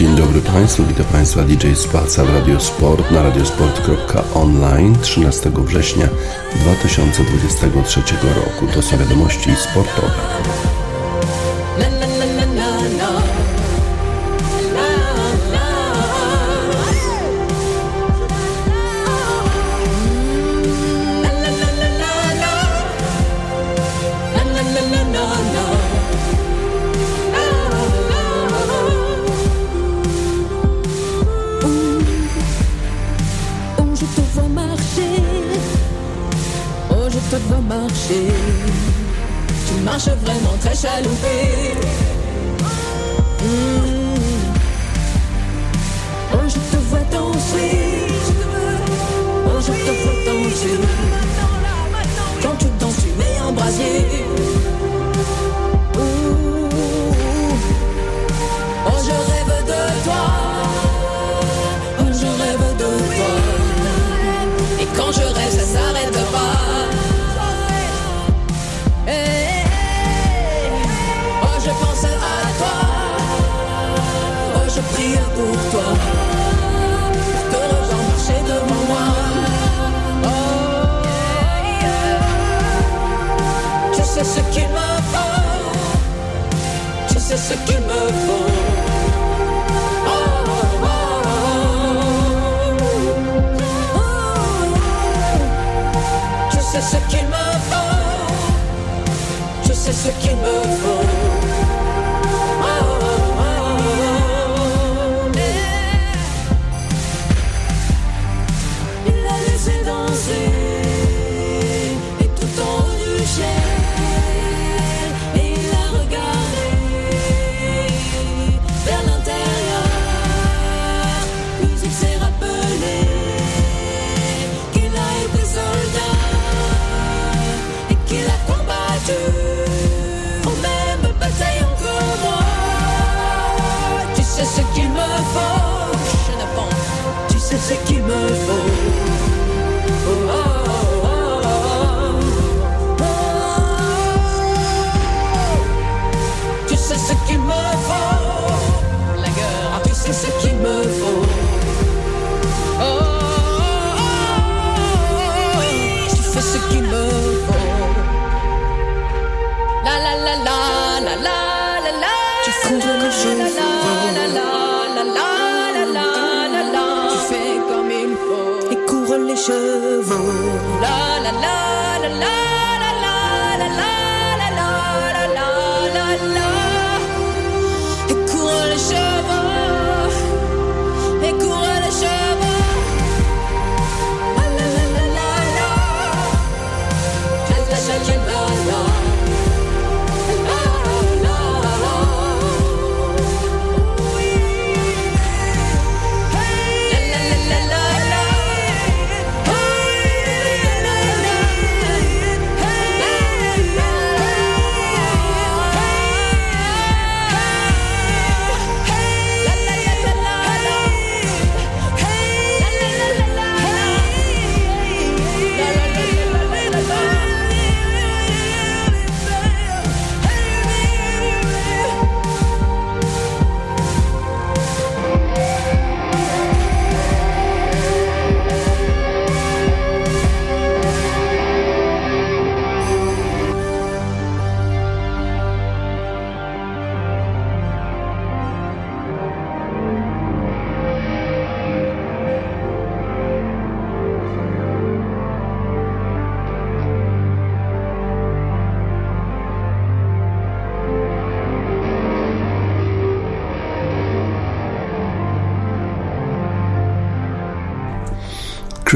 [0.00, 6.08] Dzień dobry Państwu, witam Państwa DJ Spaca w Radiosport na radiosport.online 13 września
[6.54, 8.74] 2023 roku.
[8.74, 10.69] To są wiadomości sportowe.
[40.80, 41.59] chalouper.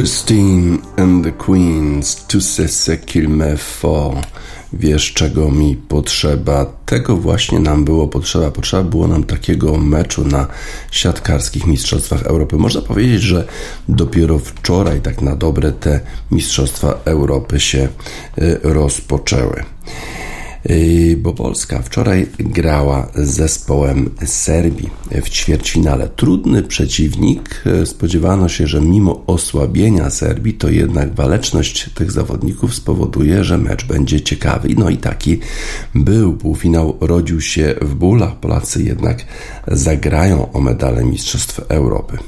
[0.05, 4.15] Christine and the Queens, tu ce qu'il me faut.
[4.73, 6.67] Wiesz, czego mi potrzeba.
[6.87, 8.51] Tego właśnie nam było potrzeba.
[8.51, 10.47] Potrzeba było nam takiego meczu na
[10.91, 12.57] siatkarskich Mistrzostwach Europy.
[12.57, 13.45] Można powiedzieć, że
[13.89, 17.89] dopiero wczoraj tak na dobre te Mistrzostwa Europy się
[18.39, 19.65] y, rozpoczęły.
[20.69, 26.09] Yy, bo Polska wczoraj grała z zespołem Serbii w ćwierćfinale.
[26.09, 27.65] Trudny przeciwnik.
[27.85, 34.21] Spodziewano się, że mimo osłabienia Serbii, to jednak waleczność tych zawodników spowoduje, że mecz będzie
[34.21, 34.69] ciekawy.
[34.79, 35.39] No i taki
[35.95, 36.37] był.
[36.37, 38.37] Półfinał rodził się w bólach.
[38.41, 39.25] Polacy jednak
[39.69, 42.19] zagrają o medale Mistrzostw Europy.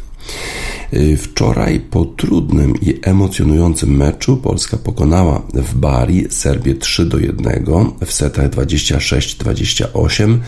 [0.93, 7.65] Y, wczoraj po trudnym i emocjonującym meczu Polska pokonała w Bari Serbię 3 do 1
[8.07, 10.39] w setach 26-28,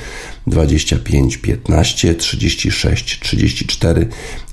[0.49, 4.07] 25-15, 36-34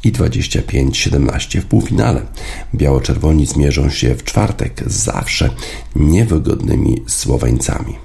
[0.04, 2.22] i 25-17 w półfinale.
[2.76, 5.50] Biało-czerwoni zmierzą się w czwartek zawsze
[5.96, 7.96] niewygodnymi Słoweńcami.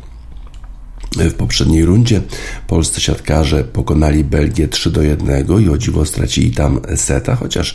[1.16, 2.20] W poprzedniej rundzie
[2.66, 7.74] polscy siatkarze pokonali Belgię 3 do 1 i o dziwo stracili tam seta, chociaż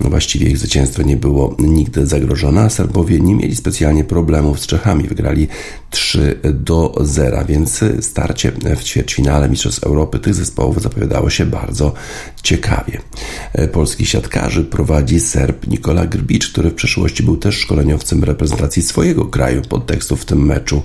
[0.00, 5.08] właściwie ich zwycięstwo nie było nigdy zagrożone, a Serbowie nie mieli specjalnie problemów z Czechami.
[5.08, 5.48] Wygrali
[5.90, 11.92] 3 do 0, więc starcie w ćwierćfinale Mistrzostw Europy tych zespołów zapowiadało się bardzo
[12.42, 13.00] ciekawie.
[13.72, 19.62] Polskich siatkarzy prowadzi Serb Nikola Grbicz, który w przeszłości był też szkoleniowcem reprezentacji swojego kraju.
[19.62, 20.82] Podtekstów w tym meczu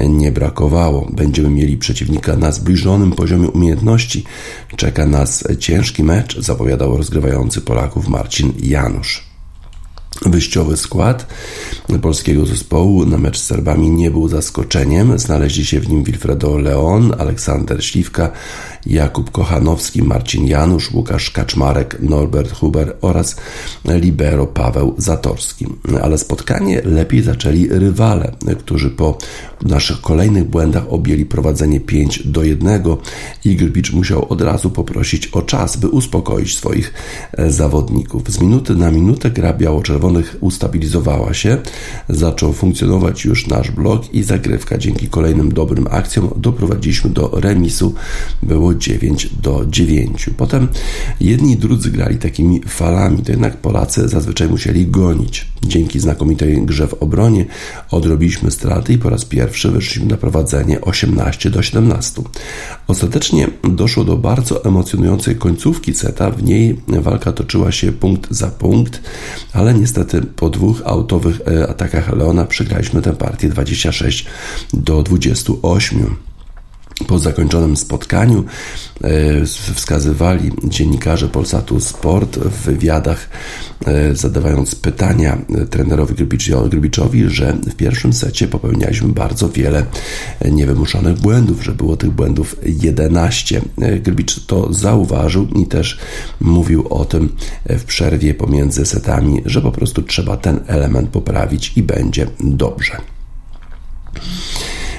[0.00, 1.10] nie brakowało.
[1.36, 4.24] Będziemy mieli przeciwnika na zbliżonym poziomie umiejętności.
[4.76, 9.25] Czeka nas ciężki mecz, zapowiadał rozgrywający Polaków Marcin Janusz.
[10.22, 11.26] Wyjściowy skład
[12.02, 15.18] polskiego zespołu na mecz z Serbami nie był zaskoczeniem.
[15.18, 18.30] Znaleźli się w nim Wilfredo Leon, Aleksander Śliwka,
[18.86, 23.36] Jakub Kochanowski, Marcin Janusz, Łukasz Kaczmarek, Norbert Huber oraz
[23.84, 25.66] libero Paweł Zatorski.
[26.02, 29.18] Ale spotkanie lepiej zaczęli rywale, którzy po
[29.62, 32.82] naszych kolejnych błędach objęli prowadzenie 5 do 1
[33.44, 36.92] i Grbicz musiał od razu poprosić o czas, by uspokoić swoich
[37.48, 38.30] zawodników.
[38.30, 39.52] Z minuty na minutę gra
[40.06, 41.58] biało-czerwonych ustabilizowała się,
[42.08, 44.78] zaczął funkcjonować już nasz blok i zagrywka.
[44.78, 47.94] Dzięki kolejnym dobrym akcjom doprowadziliśmy do remisu.
[48.42, 50.30] Było 9 do 9.
[50.36, 50.68] Potem
[51.20, 55.55] jedni i drudzy grali takimi falami, to jednak Polacy zazwyczaj musieli gonić.
[55.66, 57.44] Dzięki znakomitej grze w obronie
[57.90, 62.22] odrobiliśmy straty i po raz pierwszy wyszliśmy na prowadzenie 18 do 17.
[62.86, 66.30] Ostatecznie doszło do bardzo emocjonującej końcówki seta.
[66.30, 69.00] W niej walka toczyła się punkt za punkt,
[69.52, 74.26] ale niestety po dwóch autowych e, atakach Leona przegraliśmy tę partię 26
[74.72, 76.16] do 28.
[77.06, 78.44] Po zakończonym spotkaniu
[79.04, 83.28] e, wskazywali dziennikarze Polsatu Sport w wywiadach,
[83.86, 86.14] e, zadawając pytania e, trenerowi
[86.68, 89.86] Grybiczowi, że w pierwszym secie popełnialiśmy bardzo wiele
[90.50, 93.60] niewymuszonych błędów, że było tych błędów 11.
[94.02, 95.98] Grybicz to zauważył i też
[96.40, 97.36] mówił o tym
[97.68, 102.96] w przerwie pomiędzy setami, że po prostu trzeba ten element poprawić i będzie dobrze.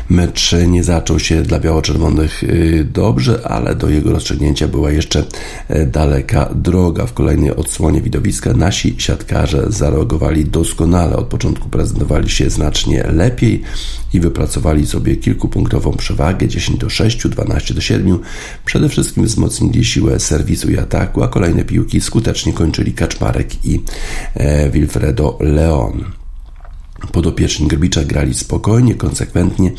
[0.09, 5.23] Mecz nie zaczął się dla biało-czerwonych y, dobrze, ale do jego rozstrzygnięcia była jeszcze
[5.67, 7.05] e, daleka droga.
[7.05, 11.15] W kolejnej odsłonie widowiska nasi siatkarze zareagowali doskonale.
[11.15, 13.61] Od początku prezentowali się znacznie lepiej
[14.13, 18.19] i wypracowali sobie kilkupunktową przewagę 10 do 6, 12 do 7.
[18.65, 23.81] Przede wszystkim wzmocnili siłę serwisu i ataku, a kolejne piłki skutecznie kończyli Kaczmarek i
[24.33, 26.26] e, Wilfredo Leon.
[27.11, 29.71] Podopieczni Grbicza grali spokojnie, konsekwentnie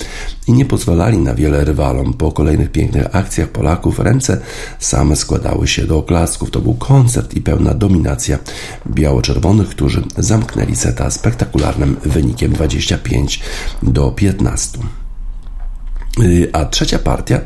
[0.46, 2.14] i nie pozwalali na wiele rywalom.
[2.14, 4.40] Po kolejnych pięknych akcjach Polaków ręce
[4.78, 6.50] same składały się do oklasków.
[6.50, 8.38] To był koncert i pełna dominacja
[8.86, 13.40] biało-czerwonych, którzy zamknęli seta spektakularnym wynikiem 25
[13.82, 14.78] do 15.
[16.20, 17.40] Y, a trzecia partia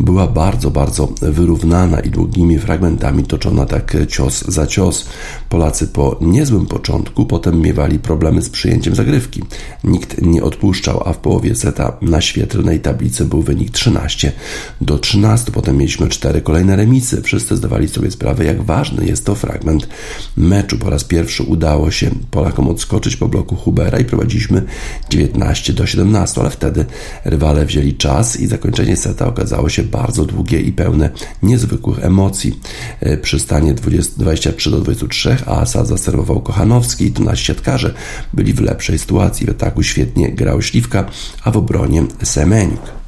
[0.00, 5.06] była bardzo, bardzo wyrównana i długimi fragmentami toczona tak cios za cios.
[5.48, 9.42] Polacy po niezłym początku potem miewali problemy z przyjęciem zagrywki.
[9.84, 14.32] Nikt nie odpuszczał, a w połowie seta na świetlnej tablicy był wynik 13
[14.80, 15.52] do 13.
[15.52, 17.22] Potem mieliśmy cztery kolejne remisy.
[17.22, 19.88] Wszyscy zdawali sobie sprawę, jak ważny jest to fragment
[20.36, 20.78] meczu.
[20.78, 24.62] Po raz pierwszy udało się Polakom odskoczyć po bloku Hubera i prowadziliśmy
[25.10, 26.84] 19 do 17, ale wtedy
[27.24, 31.10] rywale wzięli czas i zakończenie seta okazało się bardzo długie i pełne
[31.42, 32.60] niezwykłych emocji.
[33.00, 37.94] E, przy stanie 20, 23 do 23 Asa zaserwował Kochanowski i tu nasi siatkarze
[38.32, 39.46] byli w lepszej sytuacji.
[39.46, 41.04] W ataku świetnie grał Śliwka,
[41.44, 43.01] a w obronie Semeniuk.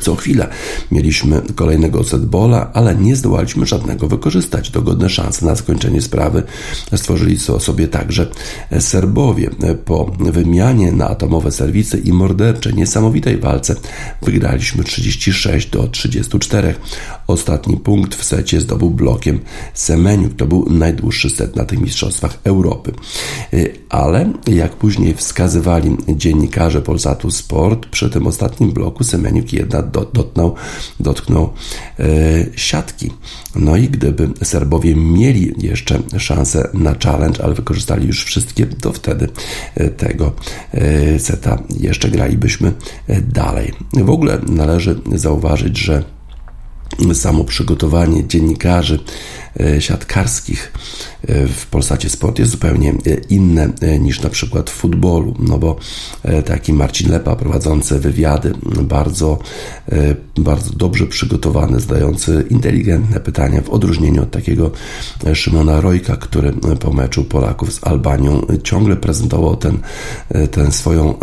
[0.00, 0.48] Co chwilę
[0.90, 4.70] mieliśmy kolejnego setbola, ale nie zdołaliśmy żadnego wykorzystać.
[4.70, 6.42] Dogodne szanse na zakończenie sprawy
[6.96, 8.26] stworzyli sobie także
[8.78, 9.50] Serbowie.
[9.84, 13.76] Po wymianie na atomowe serwisy i morderczej, niesamowitej walce
[14.22, 16.74] wygraliśmy 36 do 34.
[17.26, 19.40] Ostatni punkt w secie zdobył blokiem
[19.74, 20.36] Semeniuk.
[20.36, 22.92] To był najdłuższy set na tych mistrzostwach Europy.
[23.88, 29.52] Ale jak później wskazywali dziennikarze Polsatu Sport, przy tym ostatnim bloku Semeniuk
[29.84, 30.54] jedna dotknął,
[31.00, 31.52] dotknął
[31.98, 32.04] e,
[32.56, 33.10] siatki.
[33.56, 39.28] No i gdyby Serbowie mieli jeszcze szansę na challenge, ale wykorzystali już wszystkie, to wtedy
[39.74, 40.32] e, tego
[40.72, 42.72] e, seta jeszcze gralibyśmy
[43.22, 43.72] dalej.
[43.92, 46.02] W ogóle należy zauważyć, że
[47.14, 48.98] samo przygotowanie dziennikarzy
[49.78, 50.72] siatkarskich
[51.28, 55.76] w Polsacie Sport jest zupełnie e, inne e, niż na przykład w futbolu, no bo
[56.22, 59.38] e, taki Marcin Lepa prowadzący wywiady, bardzo,
[60.36, 64.70] bardzo dobrze przygotowany, zdający inteligentne pytania w odróżnieniu od takiego
[65.34, 69.78] Szymona Rojka, który po meczu Polaków z Albanią ciągle prezentował ten,
[70.50, 71.14] ten swoją,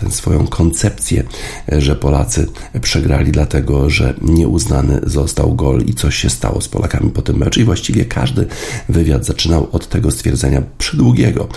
[0.00, 1.24] ten swoją koncepcję,
[1.68, 2.46] że Polacy
[2.80, 7.60] przegrali dlatego, że nieuznany został gol i coś się stało z Polakami po tym meczu
[7.62, 8.46] i właściwie każdy
[8.88, 11.48] wywiad zaczynał od tego stwierdzenia przydługiego,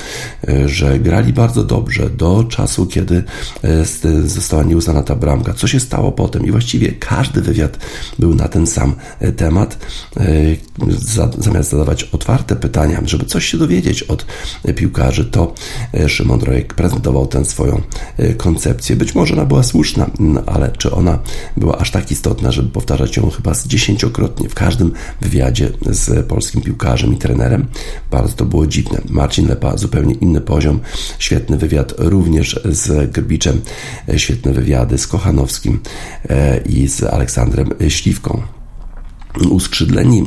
[0.47, 3.23] e, że grali bardzo dobrze do czasu, kiedy
[3.63, 3.85] e,
[4.27, 5.53] została nieuznana ta bramka.
[5.53, 6.45] Co się stało potem?
[6.45, 7.77] I właściwie każdy wywiad
[8.19, 9.77] był na ten sam e, temat.
[11.37, 14.25] Zamiast zadawać otwarte pytania, żeby coś się dowiedzieć od
[14.75, 15.53] piłkarzy, to
[16.07, 17.81] Szymon Rojek prezentował tę swoją
[18.37, 18.95] koncepcję.
[18.95, 20.09] Być może ona była słuszna,
[20.45, 21.19] ale czy ona
[21.57, 26.61] była aż tak istotna, żeby powtarzać ją chyba z dziesięciokrotnie w każdym wywiadzie z polskim
[26.61, 27.65] piłkarzem i trenerem?
[28.11, 29.01] Bardzo to było dziwne.
[29.09, 30.79] Marcin Lepa, zupełnie inny poziom.
[31.19, 33.61] Świetny wywiad również z Grbiczem,
[34.17, 35.79] świetne wywiady z Kochanowskim
[36.29, 38.41] e, i z Aleksandrem Śliwką
[39.49, 40.23] uskrzydleni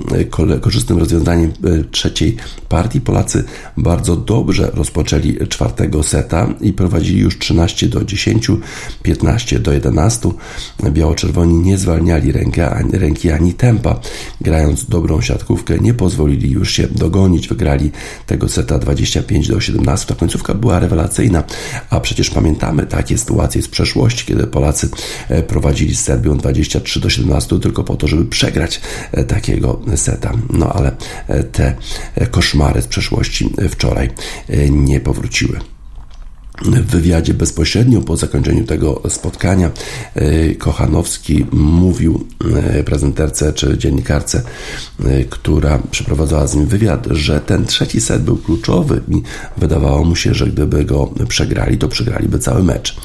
[0.49, 2.37] e, korzystnym rozwiązaniem e, trzeciej
[2.69, 3.45] partii, Polacy
[3.77, 8.51] bardzo dobrze rozpoczęli czwartego seta i prowadzili już 13 do 10,
[9.03, 10.29] 15 do 11.
[10.91, 12.33] Biało-czerwoni nie zwalniali
[12.93, 14.01] ręki, ani tempa.
[14.41, 17.49] Grając dobrą siatkówkę, nie pozwolili już się dogonić.
[17.49, 17.91] Wygrali
[18.27, 20.07] tego seta 25 do 17.
[20.07, 21.45] Ta końcówka była rewelacyjna,
[21.91, 24.89] a przecież pamiętamy takie sytuacje z przeszłości, kiedy Polacy
[25.29, 28.81] e, prowadzili z Serbią 23 do 17 tylko po to, żeby przegrać
[29.29, 30.33] takiego seta.
[30.51, 30.97] No ale
[31.29, 31.75] e, te
[32.31, 34.11] koszmary z przeszłości wczoraj
[34.49, 35.61] e, nie powróciły
[36.63, 39.71] w wywiadzie bezpośrednio po zakończeniu tego spotkania
[40.15, 44.43] e, Kochanowski mówił e, prezenterce czy dziennikarce,
[45.05, 49.23] e, która przeprowadzała z nim wywiad, że ten trzeci set był kluczowy i
[49.57, 52.97] wydawało mu się, że gdyby go przegrali, to przegraliby cały mecz.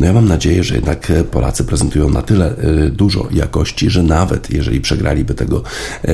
[0.00, 2.54] No ja mam nadzieję, że jednak Polacy prezentują na tyle
[2.92, 5.62] dużo jakości, że nawet jeżeli przegraliby tego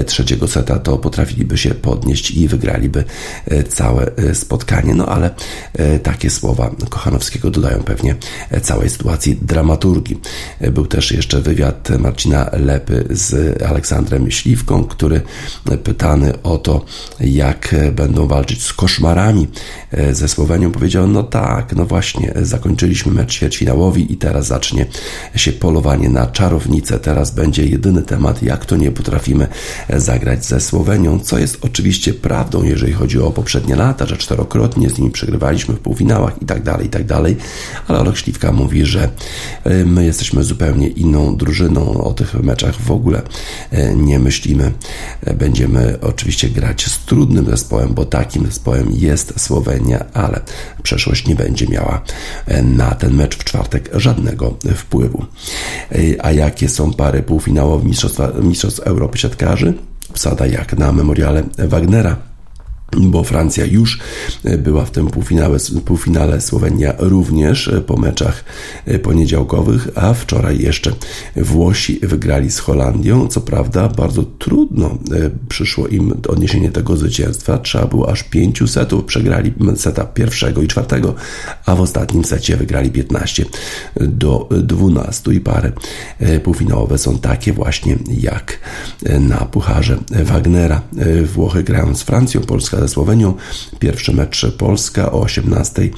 [0.07, 3.05] trzeciego seta, to potrafiliby się podnieść i wygraliby
[3.69, 4.95] całe spotkanie.
[4.95, 5.31] No ale
[6.03, 8.15] takie słowa Kochanowskiego dodają pewnie
[8.63, 10.21] całej sytuacji dramaturgii.
[10.73, 15.21] Był też jeszcze wywiad Marcina Lepy z Aleksandrem Śliwką, który
[15.85, 16.85] pytany o to,
[17.21, 19.49] jak będą walczyć z koszmarami
[20.13, 24.87] ze Słowenią, powiedział, no tak, no właśnie, zakończyliśmy mecz ćwierćfinałowi i teraz zacznie
[25.37, 26.99] się polowanie na czarownicę.
[26.99, 29.47] Teraz będzie jedyny temat, jak to nie potrafimy
[29.97, 34.99] zagrać ze Słowenią, co jest oczywiście prawdą, jeżeli chodzi o poprzednie lata, że czterokrotnie z
[34.99, 37.37] nimi przegrywaliśmy w półfinałach i tak dalej i tak dalej,
[37.89, 39.09] ale Olek Śliwka mówi, że
[39.65, 43.23] e, my jesteśmy zupełnie inną drużyną, o tych meczach w ogóle
[43.71, 44.73] e, nie myślimy.
[45.21, 50.41] E, będziemy oczywiście grać z trudnym zespołem, bo takim zespołem jest Słowenia, ale
[50.83, 52.03] przeszłość nie będzie miała
[52.63, 55.25] na ten mecz w czwartek żadnego wpływu.
[56.19, 57.85] A jakie są pary półfinałowe
[58.43, 59.75] Mistrzostw Europy Siatkarzy?
[60.13, 62.36] Wsada jak na memoriale Wagnera
[62.93, 63.99] bo Francja już
[64.45, 68.45] e, była w tym półfinale, półfinale, Słowenia również e, po meczach
[68.87, 70.93] e, poniedziałkowych, a wczoraj jeszcze
[71.37, 73.29] Włosi wygrali z Holandią.
[73.29, 74.99] Co prawda bardzo trudno
[75.49, 77.59] przyszło im odniesienie tego zwycięstwa.
[77.59, 79.05] Trzeba było aż pięciu setów.
[79.05, 81.15] Przegrali seta pierwszego i czwartego,
[81.67, 83.45] a w ostatnim secie wygrali 15
[84.01, 85.73] do 12 i pary
[86.45, 88.59] półfinałowe są takie właśnie jak
[89.21, 90.83] na Pucharze Wagnera.
[91.35, 93.35] Włochy grają z Francją, Polska ze Słowenią.
[93.79, 95.89] Pierwszy mecz Polska o 18,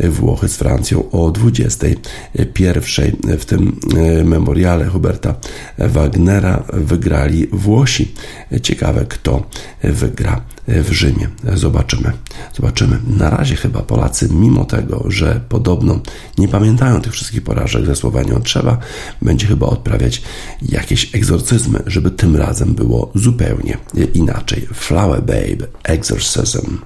[0.00, 3.38] Włochy z Francją o 21.
[3.38, 5.34] W tym e, memoriale Huberta
[5.78, 8.14] Wagnera wygrali Włosi.
[8.62, 9.42] Ciekawe, kto
[9.82, 11.28] wygra w Rzymie.
[11.54, 12.12] Zobaczymy.
[12.54, 12.98] Zobaczymy.
[13.18, 16.00] Na razie chyba Polacy, mimo tego, że podobno
[16.38, 18.78] nie pamiętają tych wszystkich porażek ze Słowenią, trzeba
[19.22, 20.22] będzie chyba odprawiać
[20.62, 23.78] jakieś egzorcyzmy, żeby tym razem było zupełnie
[24.14, 24.68] inaczej.
[24.74, 26.78] Flower Babe, Exorcism.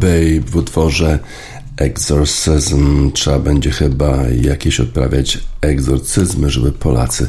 [0.00, 1.18] Bay w utworze
[1.78, 3.12] Exorcism.
[3.12, 7.28] Trzeba będzie chyba jakieś odprawiać egzorcyzmy, żeby Polacy,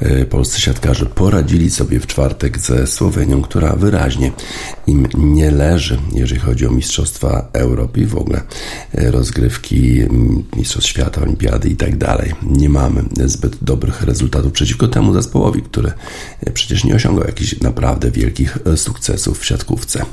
[0.00, 4.32] e, polscy siatkarze poradzili sobie w czwartek ze Słowenią, która wyraźnie
[4.86, 8.42] im nie leży, jeżeli chodzi o Mistrzostwa Europy i w ogóle
[8.94, 10.02] e, rozgrywki
[10.56, 12.32] Mistrzostw Świata, Olimpiady i tak dalej.
[12.42, 15.92] Nie mamy zbyt dobrych rezultatów przeciwko temu zespołowi, który
[16.46, 20.04] e, przecież nie osiągał jakichś naprawdę wielkich sukcesów w siatkówce.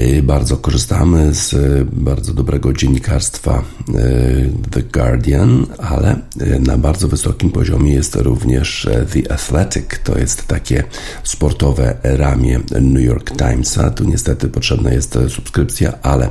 [0.00, 6.16] Y, bardzo korzystamy z y, bardzo dobrego dziennikarstwa y, The Guardian, ale
[6.60, 9.98] na bardzo wysokim poziomie jest również The Athletic.
[10.04, 10.84] To jest takie
[11.24, 13.90] sportowe ramię New York Timesa.
[13.90, 16.30] Tu niestety potrzebna jest subskrypcja, ale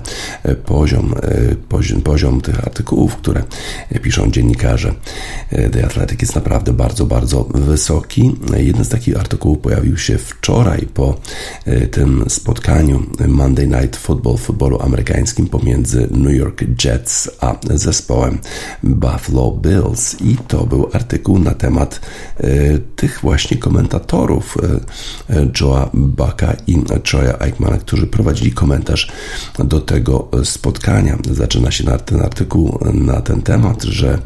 [0.65, 1.15] poziom,
[1.69, 3.43] poziom, poziom tych artykułów, które
[4.02, 4.93] piszą dziennikarze
[5.71, 8.36] The Athletic jest naprawdę bardzo, bardzo wysoki.
[8.58, 11.19] Jeden z takich artykułów pojawił się wczoraj po
[11.91, 13.04] tym spotkaniu
[13.52, 18.38] Monday Night Football futbolu amerykańskim pomiędzy New York Jets a zespołem
[18.84, 22.00] Buffalo Bills i to był artykuł na temat
[22.38, 24.58] e, tych właśnie komentatorów
[25.30, 29.12] e, e, Joe'a Bucka i Troya Aikmana, którzy prowadzili komentarz
[29.60, 31.18] do tego spotkania.
[31.32, 34.20] Zaczyna się ten artykuł na ten temat, że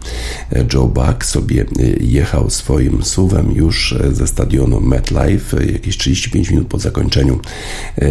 [0.73, 1.65] Joe Buck sobie
[1.99, 7.39] jechał swoim suwem już ze stadionu MetLife jakieś 35 minut po zakończeniu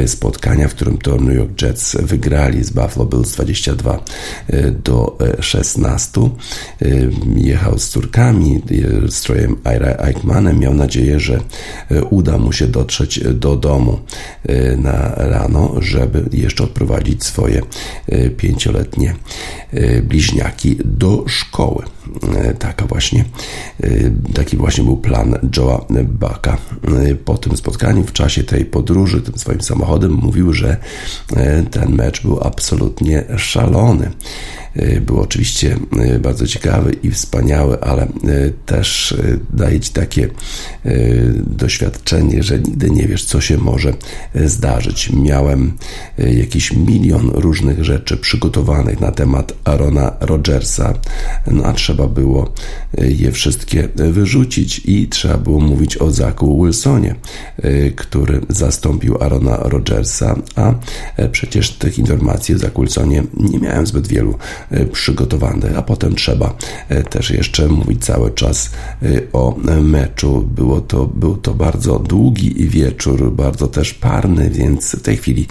[0.06, 4.04] spotkania, w którym to New York Jets wygrali z Buffalo Bills 22
[4.84, 6.20] do 16.
[7.36, 8.62] Jechał z córkami,
[9.08, 10.58] strojem Ira Eichmannem.
[10.58, 11.40] Miał nadzieję, że
[12.10, 13.98] uda mu się dotrzeć do domu
[14.76, 17.62] na rano, żeby jeszcze odprowadzić swoje
[18.36, 19.14] pięcioletnie
[20.02, 21.84] bliźniaki do szkoły.
[22.58, 23.24] Taka właśnie,
[24.34, 26.56] taki właśnie był plan Joe'a Baka.
[27.24, 30.76] Po tym spotkaniu, w czasie tej podróży, tym swoim samochodem, mówił, że
[31.70, 34.10] ten mecz był absolutnie szalony.
[34.76, 35.76] Y, był oczywiście
[36.14, 39.16] y, bardzo ciekawy i wspaniały, ale y, też
[39.52, 40.28] daje Ci takie
[41.46, 43.92] doświadczenie, że nigdy nie wiesz, co się może
[44.34, 45.10] zdarzyć.
[45.12, 45.72] Miałem
[46.18, 50.94] jakiś milion różnych rzeczy przygotowanych na temat Arona Rodgersa,
[51.50, 52.52] no a trzeba było
[52.98, 57.14] je wszystkie wyrzucić i trzeba było mówić o Zaku Wilsonie,
[57.96, 60.74] który zastąpił Arona Rodgersa, a
[61.32, 64.38] przecież tych informacji o Zaku Wilsonie nie miałem zbyt wielu
[64.70, 66.54] E, przygotowany, a potem trzeba
[66.88, 68.70] e, też jeszcze mówić cały czas
[69.02, 70.48] e, o meczu.
[70.54, 75.46] Było to, był to bardzo długi wieczór, bardzo też parny, więc w tej chwili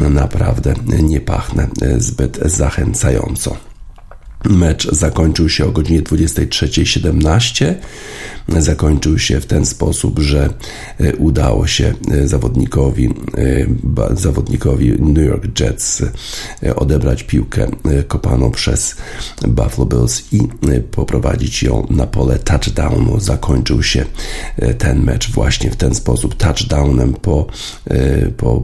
[0.00, 3.56] naprawdę nie pachnę zbyt zachęcająco.
[4.44, 7.74] Mecz zakończył się o godzinie 23.17
[8.48, 10.50] zakończył się w ten sposób, że
[11.00, 13.14] e, udało się e, zawodnikowi,
[14.08, 16.02] e, zawodnikowi New York Jets
[16.76, 17.66] odebrać piłkę
[18.08, 18.96] kopaną przez
[19.48, 20.40] Buffalo Bills i
[20.90, 23.20] poprowadzić ją na pole touchdownu.
[23.20, 24.04] Zakończył się
[24.78, 27.46] ten mecz właśnie w ten sposób, touchdownem po,
[28.36, 28.62] po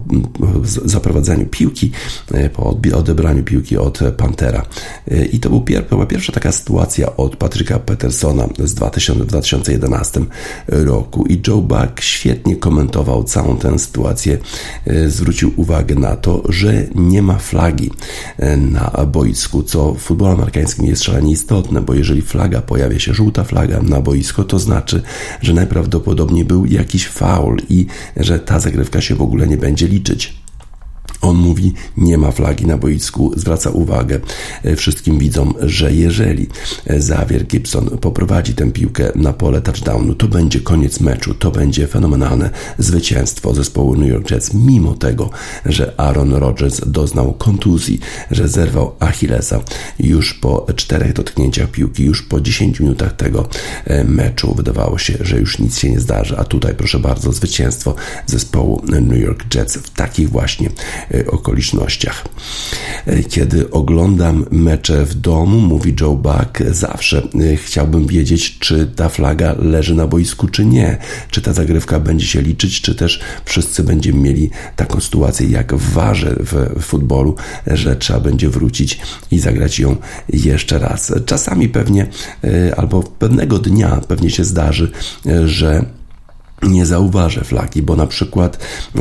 [0.84, 1.90] zaprowadzeniu piłki,
[2.52, 4.66] po odebraniu piłki od Pantera.
[5.32, 10.20] I to, był pier, była pierwsza taka sytuacja od Patryka Petersona z 2000, 2011 2011
[10.68, 11.26] roku.
[11.26, 14.38] I Joe Buck świetnie komentował całą tę sytuację.
[14.86, 17.90] E, zwrócił uwagę na to, że nie ma flagi
[18.38, 23.14] e, na boisku, co w futbolu amerykańskim jest szalenie istotne, bo jeżeli flaga pojawia się,
[23.14, 25.02] żółta flaga na boisko, to znaczy,
[25.42, 30.42] że najprawdopodobniej był jakiś faul i że ta zagrywka się w ogóle nie będzie liczyć.
[31.22, 34.20] On mówi, nie ma flagi na boisku, zwraca uwagę
[34.64, 36.48] e, wszystkim widzom, że jeżeli
[36.86, 42.50] Xavier Gibson poprowadzi tę piłkę na pole touchdownu, to będzie koniec meczu, to będzie fenomenalne
[42.78, 45.30] zwycięstwo zespołu New York Jets, mimo tego,
[45.66, 49.60] że Aaron Rodgers doznał kontuzji, że zerwał Achillesa
[49.98, 53.48] już po czterech dotknięciach piłki, już po 10 minutach tego
[53.84, 54.54] e, meczu.
[54.54, 57.94] Wydawało się, że już nic się nie zdarzy, a tutaj proszę bardzo, zwycięstwo
[58.26, 60.70] zespołu New York Jets w takich właśnie
[61.11, 62.24] E, okolicznościach.
[63.06, 67.22] E, kiedy oglądam mecze w domu, mówi Joe Buck, zawsze
[67.52, 70.98] e, chciałbym wiedzieć, czy ta flaga leży na boisku, czy nie.
[71.30, 75.92] Czy ta zagrywka będzie się liczyć, czy też wszyscy będziemy mieli taką sytuację jak w
[75.92, 79.96] warze w futbolu, że trzeba będzie wrócić i zagrać ją
[80.28, 81.12] jeszcze raz.
[81.26, 82.06] Czasami pewnie,
[82.76, 84.90] albo pewnego dnia pewnie się zdarzy,
[85.44, 85.84] że
[86.62, 88.58] nie zauważę flagi, bo na przykład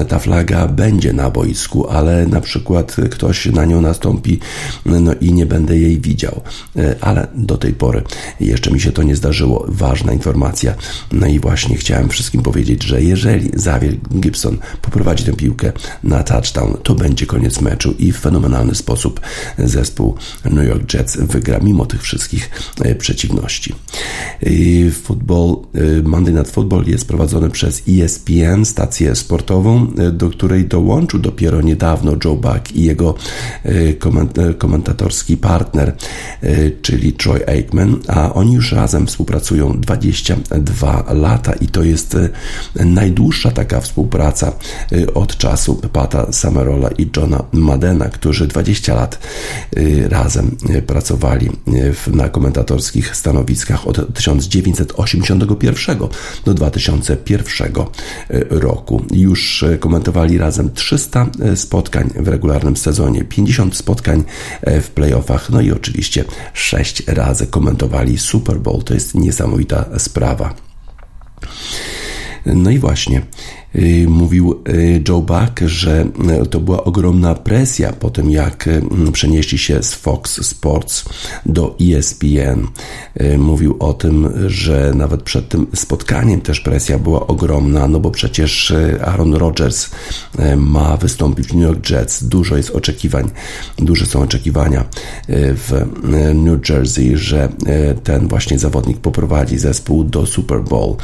[0.07, 4.39] ta flaga będzie na boisku, ale na przykład ktoś na nią nastąpi
[4.85, 6.41] no i nie będę jej widział.
[6.77, 8.03] E, ale do tej pory
[8.39, 9.65] jeszcze mi się to nie zdarzyło.
[9.67, 10.73] Ważna informacja.
[11.11, 15.71] No i właśnie chciałem wszystkim powiedzieć, że jeżeli Xavier Gibson poprowadzi tę piłkę
[16.03, 19.19] na touchdown, to będzie koniec meczu i w fenomenalny sposób
[19.57, 22.49] zespół New York Jets wygra mimo tych wszystkich
[22.81, 23.75] e, przeciwności.
[25.03, 31.19] Football, e, Monday Night Football jest prowadzony przez ESPN, stację sportową, e, do której dołączył
[31.19, 33.15] dopiero niedawno Joe Buck i jego
[33.65, 35.95] e, e, komentatorski partner,
[36.81, 42.17] czyli Troy Aikman, a oni już razem współpracują 22 lata i to jest
[42.75, 44.51] najdłuższa taka współpraca
[45.13, 49.19] od czasu Pata Summerola i Johna Madena, którzy 20 lat
[50.09, 51.49] razem pracowali
[52.07, 55.97] na komentatorskich stanowiskach od 1981
[56.45, 57.40] do 2001 E,
[58.49, 59.05] roku.
[59.11, 64.23] Już e, komentowali razem 300 e, spotkań w regularnym sezonie, 50 spotkań
[64.81, 68.83] w playoffach, no i oczywiście 6 razy komentowali Super Bowl.
[68.83, 70.53] To jest niesamowita sprawa.
[72.45, 73.21] No i właśnie,
[74.07, 76.05] mówił y, Joe Buck, że
[76.43, 78.69] y, to była ogromna presja po tym, jak
[79.13, 81.05] przenieśli się z Fox Sports
[81.45, 82.67] do ESPN.
[83.37, 88.73] Mówił o tym, że nawet przed tym spotkaniem też presja była ogromna, no bo przecież
[89.01, 89.89] Aaron Rodgers
[90.57, 92.23] ma wystąpić w New York Jets.
[92.23, 93.29] Dużo jest oczekiwań,
[93.79, 94.85] duże są oczekiwania
[95.29, 95.85] w
[96.35, 97.49] New Jersey, że
[98.03, 100.95] ten właśnie zawodnik poprowadzi zespół do Super Bowl.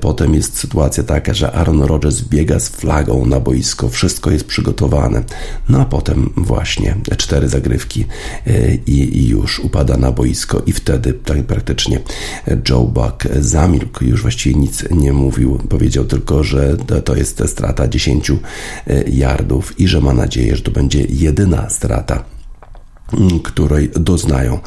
[0.00, 4.44] Potem jest sytuacja taka, że Aaron Rodgers Rodgers biega z flagą na boisko, wszystko jest
[4.44, 5.22] przygotowane.
[5.68, 8.04] No a potem właśnie cztery zagrywki
[8.86, 10.62] i, i już upada na boisko.
[10.66, 12.00] I wtedy tak praktycznie
[12.68, 18.32] Joe Buck zamilkł, już właściwie nic nie mówił, powiedział tylko, że to jest strata 10
[19.06, 22.37] yardów i że ma nadzieję, że to będzie jedyna strata
[23.44, 24.58] której doznają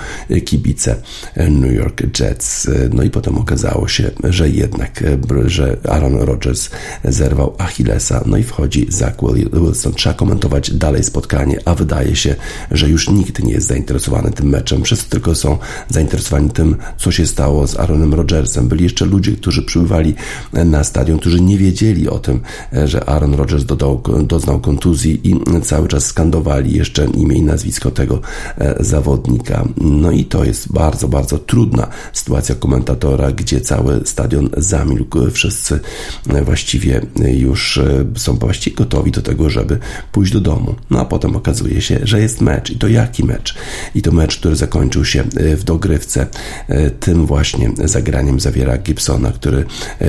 [0.45, 0.95] kibice
[1.35, 2.69] New York Jets.
[2.93, 5.03] No i potem okazało się, że jednak,
[5.45, 6.69] że Aaron Rodgers
[7.03, 9.13] zerwał Achillesa, no i wchodzi Zach
[9.53, 9.93] Wilson.
[9.93, 12.35] Trzeba komentować dalej spotkanie, a wydaje się,
[12.71, 14.83] że już nikt nie jest zainteresowany tym meczem.
[14.83, 15.57] Wszyscy tylko są
[15.89, 18.67] zainteresowani tym, co się stało z Aaronem Rodgersem.
[18.67, 20.13] Byli jeszcze ludzie, którzy przybywali
[20.53, 22.41] na stadion, którzy nie wiedzieli o tym,
[22.85, 28.21] że Aaron Rodgers dodał, doznał kontuzji i cały czas skandowali jeszcze imię i nazwisko tego
[28.21, 28.30] E,
[28.79, 29.67] zawodnika.
[29.77, 35.31] No i to jest bardzo, bardzo trudna sytuacja komentatora, gdzie cały stadion zamilkł.
[35.31, 35.79] Wszyscy
[36.29, 37.01] e, właściwie
[37.33, 39.79] już e, są właściwie gotowi do tego, żeby
[40.11, 40.75] pójść do domu.
[40.89, 42.69] No a potem okazuje się, że jest mecz.
[42.69, 43.55] I to jaki mecz?
[43.95, 45.23] I to mecz, który zakończył się
[45.57, 46.27] w dogrywce
[46.99, 49.65] tym właśnie zagraniem Zawiera Gibsona, który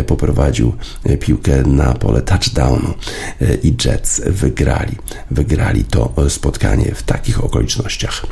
[0.06, 0.72] poprowadził
[1.20, 2.94] piłkę na pole touchdownu
[3.62, 4.96] i Jets wygrali.
[5.30, 8.12] Wygrali to spotkanie w takich okolicznościach.
[8.12, 8.27] recherche.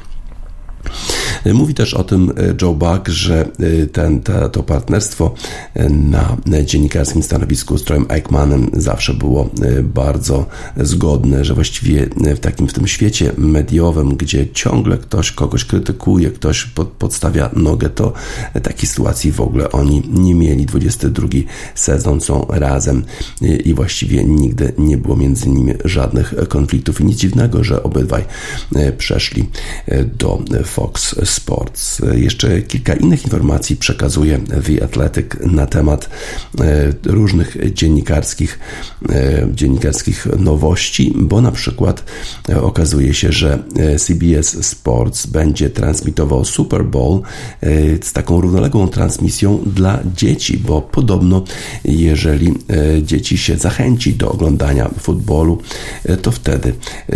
[1.47, 3.49] Mówi też o tym e, Joe Buck, że
[3.83, 5.35] e, ten, to, to partnerstwo
[5.75, 9.51] e, na dziennikarskim stanowisku z Troyem Eichmannem zawsze było
[9.83, 16.31] bardzo zgodne, że właściwie w takim w tym świecie mediowym, gdzie ciągle ktoś kogoś krytykuje,
[16.31, 18.13] ktoś pod, podstawia nogę, to
[18.63, 20.67] takiej sytuacji w ogóle oni nie mieli.
[20.67, 21.29] 22
[21.75, 23.05] sezon są razem
[23.65, 28.25] i właściwie nigdy nie było między nimi żadnych konfliktów i nic dziwnego, że obydwaj
[28.99, 29.51] przeszli
[30.19, 32.03] do Fox Sports.
[32.15, 36.11] Jeszcze kilka innych informacji przekazuje The Athletic na temat
[36.61, 38.59] e, różnych dziennikarskich,
[39.09, 42.05] e, dziennikarskich nowości, bo na przykład
[42.49, 43.63] e, okazuje się, że
[43.99, 47.23] CBS Sports będzie transmitował Super Bowl
[48.03, 51.45] z taką równoległą transmisją dla dzieci, bo podobno
[51.85, 52.55] jeżeli
[53.03, 55.59] dzieci się zachęci do oglądania futbolu,
[56.23, 56.73] to wtedy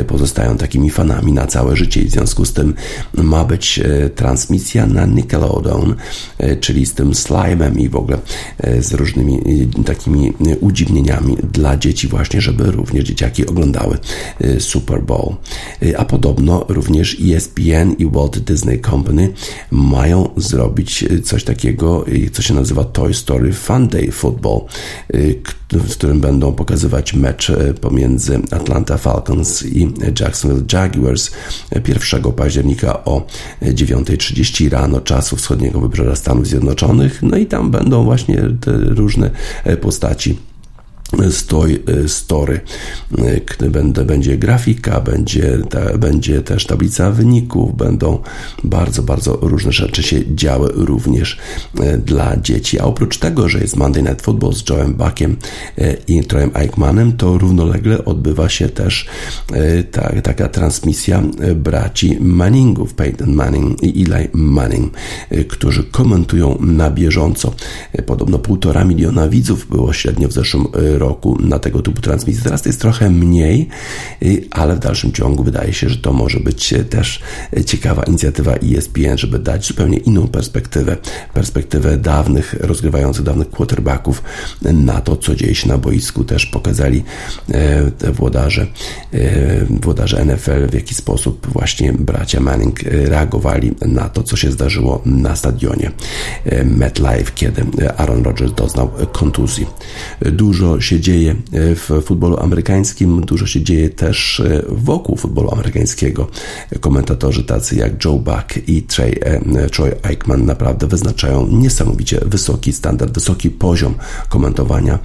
[0.07, 2.75] pozostają takimi fanami na całe życie i w związku z tym
[3.15, 5.95] ma być transmisja na Nickelodeon,
[6.39, 8.19] e, czyli z tym slime'em i w ogóle
[8.59, 9.41] e, z różnymi
[9.81, 13.99] e, takimi udziwnieniami dla dzieci właśnie, żeby również dzieciaki oglądały
[14.59, 15.35] Super Bowl.
[15.97, 19.33] A podobno również ESPN i Walt Disney Company
[19.71, 24.61] mają zrobić coś takiego, co się nazywa Toy Story Fun Day Football,
[25.73, 31.31] w którym będą pokazywać mecz pomiędzy Atlanta Falcons i Jacksonville Jaguars
[31.89, 33.27] 1 października o
[33.97, 37.23] 9.30 rano czasu wschodniego wybrzeża Stanów Zjednoczonych.
[37.23, 39.31] No i tam będą właśnie te różne
[39.81, 40.39] postaci
[41.31, 42.61] stoj, e, story.
[43.61, 45.59] E, będę, będzie grafika, będzie,
[45.99, 48.19] będzie też tablica wyników, będą
[48.65, 51.39] bardzo, bardzo różne rzeczy się działy również
[51.81, 52.81] e, dla dzieci.
[52.81, 55.37] A oprócz tego, że jest Monday Night Football z Joe'em Buckiem
[56.09, 59.07] i Troyem Eichmannem, to równolegle odbywa się też
[59.91, 61.23] ta, taka transmisja
[61.57, 64.93] braci Manningów, Peyton Manning i Eli Manning,
[65.49, 67.55] którzy komentują na bieżąco.
[68.07, 71.04] Podobno półtora miliona widzów było średnio w zeszłym roku
[71.41, 72.43] na tego typu transmisji.
[72.43, 73.69] Teraz to jest trochę mniej,
[74.23, 77.21] y, ale w dalszym ciągu wydaje się, że to może być też
[77.67, 80.97] ciekawa inicjatywa ESPN, żeby dać zupełnie inną perspektywę,
[81.35, 84.23] perspektywę dawnych, rozgrywających dawnych quarterbacków
[84.63, 86.25] na to, co dzieje się na boisku.
[86.25, 87.05] Też pokazali
[87.51, 88.67] e, włodarze,
[89.71, 95.37] włodarze NFL, w jaki sposób właśnie bracia Manning reagowali na to, co się zdarzyło na
[95.37, 95.91] stadionie
[96.65, 97.65] MetLife, kiedy
[97.97, 99.67] Aaron Rodgers doznał kontuzji.
[100.21, 106.29] Dużo się dzieje e, w futbolu amerykańskim, dużo się dzieje też e, wokół futbolu amerykańskiego.
[106.81, 113.15] Komentatorzy tacy jak Joe Buck i Trey, e, Troy Aikman naprawdę wyznaczają niesamowicie wysoki standard,
[113.15, 113.95] wysoki poziom
[114.29, 114.99] komentowania.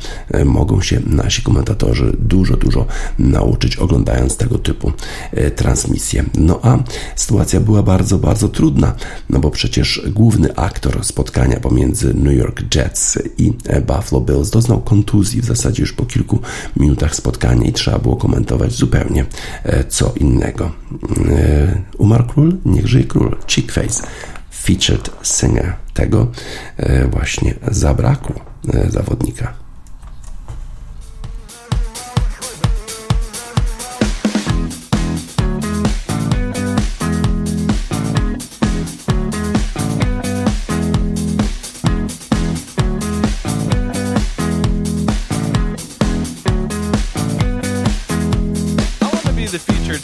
[0.46, 2.86] Mogą się nasi komentatorzy dużo, dużo
[3.20, 4.92] nauczyć oglądając tego typu
[5.56, 6.26] transmisje.
[6.38, 6.78] No a
[7.16, 8.96] sytuacja była bardzo, bardzo trudna,
[9.30, 13.54] no bo przecież główny aktor spotkania pomiędzy New York Jets i
[13.88, 16.40] Buffalo Bills doznał kontuzji w zasadzie już po kilku
[16.78, 19.26] minutach spotkania i trzeba było komentować zupełnie
[19.64, 20.72] e, co innego.
[21.30, 22.58] E, umarł król?
[22.66, 23.38] Niech żyje król.
[23.48, 24.04] Chickface.
[24.52, 25.74] Featured singer.
[25.94, 26.28] Tego
[26.78, 28.36] e, właśnie zabrakło
[28.90, 29.69] zawodnika.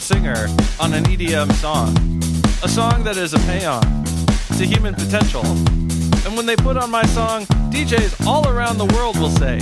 [0.06, 0.46] Singer
[0.78, 1.88] on an EDM song.
[2.62, 3.82] A song that is a paean
[4.56, 5.44] to human potential.
[6.24, 9.58] And when they put on my song, DJs all around the world will say,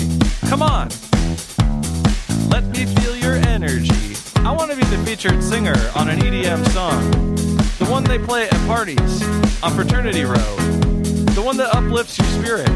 [0.50, 0.90] Come on,
[2.50, 4.16] let me feel your energy.
[4.44, 7.00] I want to be the featured singer on an EDM song.
[7.78, 9.22] The one they play at parties,
[9.62, 10.56] on Fraternity Row.
[11.32, 12.68] The one that uplifts your spirit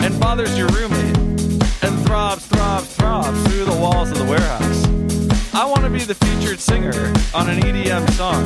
[0.00, 5.07] and bothers your roommate and throbs, throbs, throbs through the walls of the warehouse.
[5.54, 8.42] I want to be the featured singer on an EDM song.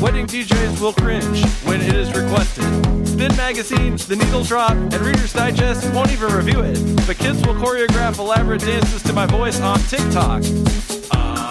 [0.00, 2.64] Wedding DJs will cringe when it is requested.
[3.06, 6.78] Spin Magazine, The Needle Drop, and Reader's Digest won't even review it.
[7.06, 10.42] But kids will choreograph elaborate dances to my voice on TikTok.
[11.10, 11.47] featured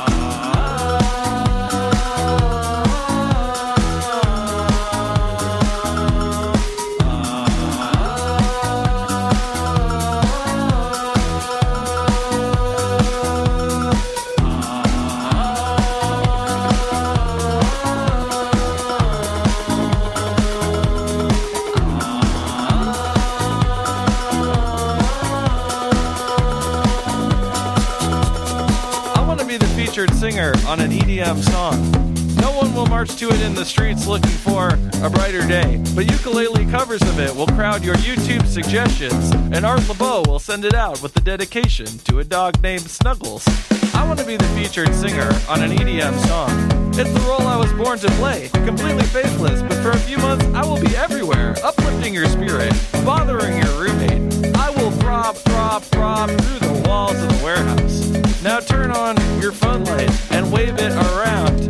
[30.77, 31.91] on an EDM song.
[32.35, 34.69] No one will march to it in the streets looking for
[35.01, 39.87] a brighter day, but ukulele covers of it will crowd your YouTube suggestions, and Art
[39.87, 43.47] LeBeau will send it out with a dedication to a dog named Snuggles.
[43.95, 46.86] I want to be the featured singer on an EDM song.
[46.99, 50.45] It's the role I was born to play, completely faithless, but for a few months
[50.45, 52.73] I will be everywhere, uplifting your spirit,
[53.05, 54.55] bothering your roommate.
[54.55, 58.41] I will throb, throb, throb through the walls of the warehouse.
[58.41, 61.69] Now turn on your phone light and wave it around.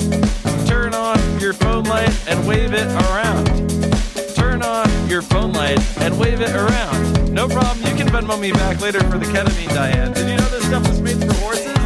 [0.66, 3.48] Turn on your phone light and wave it around.
[4.34, 7.34] Turn on your phone light and wave it around.
[7.34, 10.14] No problem, you can Venmo me back later for the ketamine, Diane.
[10.14, 11.77] Did you know this stuff was made for horses?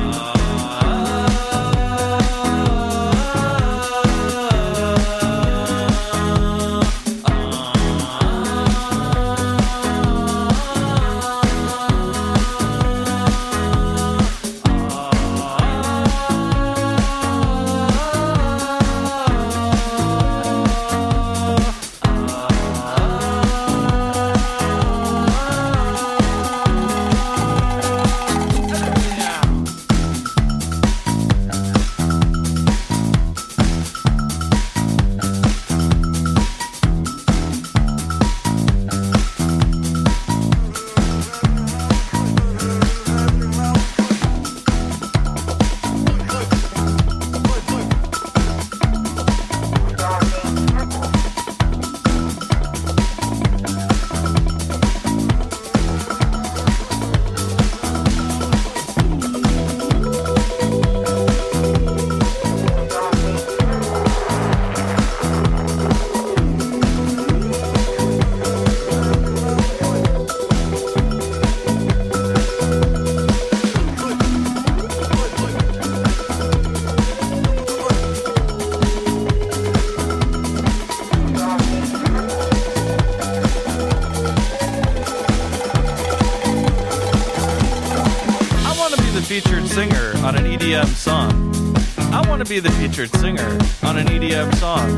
[92.46, 93.50] Be the featured singer
[93.84, 94.90] on an EDM song.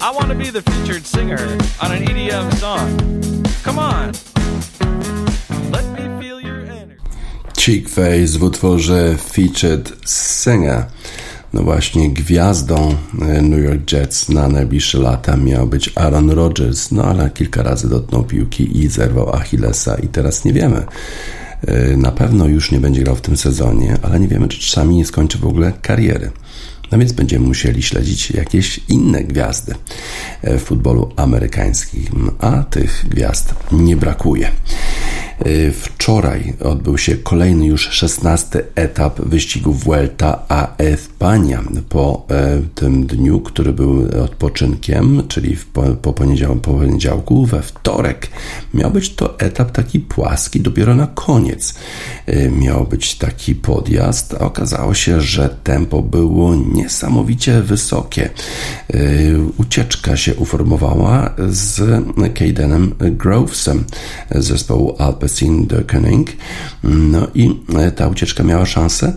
[0.00, 1.42] I want to be the featured singer
[1.82, 2.88] on an EDM song.
[3.62, 4.12] Come on.
[5.70, 6.96] Let me feel your energy.
[7.56, 10.86] Chick Face w utworze Featured Singer.
[11.52, 17.04] No właśnie, gwiazdą e, New York Jets na najbliższe lata miał być Aaron Rodgers, no
[17.04, 20.84] ale kilka razy dotknął piłki i zerwał Achillesa i teraz nie wiemy.
[21.66, 24.96] E, na pewno już nie będzie grał w tym sezonie, ale nie wiemy, czy czasami
[24.96, 26.30] nie skończy w ogóle kariery.
[26.92, 29.74] No więc będziemy musieli śledzić jakieś inne gwiazdy
[30.42, 34.46] e, w futbolu amerykańskim, a tych gwiazd nie brakuje.
[34.48, 34.52] E,
[36.02, 41.62] wczoraj odbył się kolejny już szesnasty etap wyścigu Vuelta a España.
[41.88, 48.28] Po e, tym dniu, który był odpoczynkiem, czyli po, poniedział po poniedziałku, we wtorek
[48.74, 51.74] miał być to etap taki płaski dopiero na koniec.
[52.60, 58.30] Miał być taki podjazd, a okazało się, że tempo było nie niesamowicie wysokie.
[58.94, 61.80] Y, ucieczka się uformowała z
[62.38, 63.84] Cadenem Grovesem
[64.30, 66.30] z zespołu Alpecin de Koning.
[66.84, 67.50] No i
[67.96, 69.12] ta ucieczka miała szansę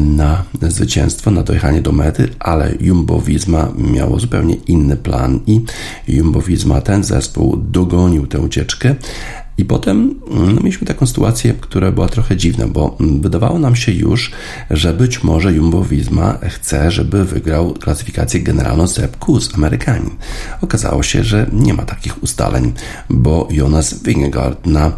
[0.00, 5.60] na zwycięstwo, na dojechanie do mety, ale Jumbo Visma miało zupełnie inny plan i
[6.08, 8.94] Jumbo Visma, ten zespół dogonił tę ucieczkę,
[9.58, 14.30] I potem no, mieliśmy taką sytuację, która była trochę dziwna, bo wydawało nam się już,
[14.70, 20.10] że być może Jumbo Visma chce, żeby wygrał klasyfikację generalną Sepp Kuss, Amerykanin.
[20.60, 22.72] Okazało się, że nie ma takich ustaleń,
[23.10, 24.92] bo Jonas Vingegaard na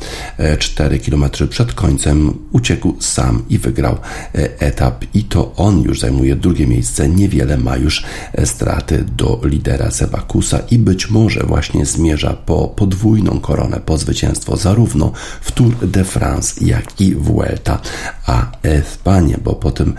[0.58, 3.92] 4 e, km przed końcem uciekł sam i wygrał
[4.34, 5.04] e, etap.
[5.14, 10.20] I to on już zajmuje drugie miejsce, niewiele ma już e, straty do lidera Seba
[10.20, 16.04] Kusa i być może właśnie zmierza po podwójną koronę, po zwycięstwo zarówno w Tour de
[16.04, 17.80] France, jak i Vuelta
[18.26, 19.94] a Espanie, bo po tym,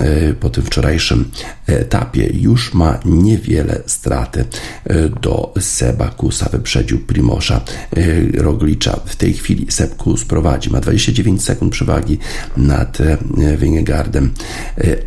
[0.00, 1.30] e, po tym wczorajszym
[1.66, 4.44] etapie już ma niewiele straty
[4.84, 6.48] e, do Seba Kusa.
[6.52, 7.60] Wyprzedził Primosza
[7.96, 9.00] e, Roglicza.
[9.06, 12.18] W tej chwili Seb Kus prowadzi, ma 29 sekund przewagi
[12.56, 12.98] nad
[13.58, 14.34] Wingegardem,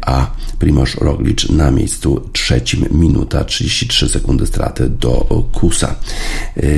[0.01, 5.95] a Primoz Roglicz na miejscu trzecim, minuta 33 sekundy straty do Kusa,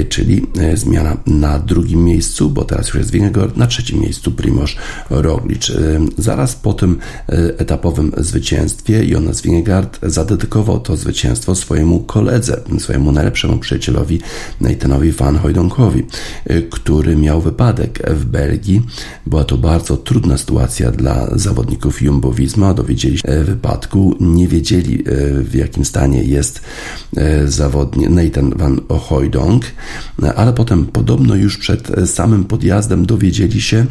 [0.09, 4.76] czyli zmiana na drugim miejscu, bo teraz już jest Wingegard, na trzecim miejscu Primoz
[5.10, 5.72] Roglicz.
[6.18, 6.99] Zaraz po tym
[7.30, 14.22] e, etapowym zwycięstwie Jonas Vingegaard zadedykował to zwycięstwo swojemu koledze, swojemu najlepszemu przyjacielowi
[14.62, 16.06] Nathanowi Van Hojdonkowi,
[16.45, 18.82] e, który miał wypadek w Belgii.
[19.26, 22.74] Była to bardzo trudna sytuacja dla zawodników Jumbo-Visma.
[22.74, 25.04] Dowiedzieli się e, wypadku, nie wiedzieli
[25.39, 26.62] w jakim stanie jest
[27.45, 29.66] zawodnik Nathan Van Hojdonk,
[30.36, 33.86] ale potem podobno już przed samym podjazdem dowiedzieli się,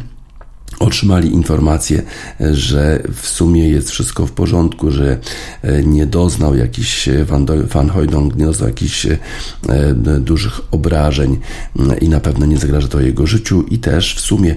[0.79, 2.01] otrzymali informację,
[2.39, 5.17] że w sumie jest wszystko w porządku, że
[5.61, 7.25] e, nie doznał jakiś e,
[7.73, 9.17] Van Hoydong, nie doznał jakichś e,
[10.19, 11.39] dużych obrażeń
[12.01, 14.55] i na pewno nie zagraża to jego życiu i też w sumie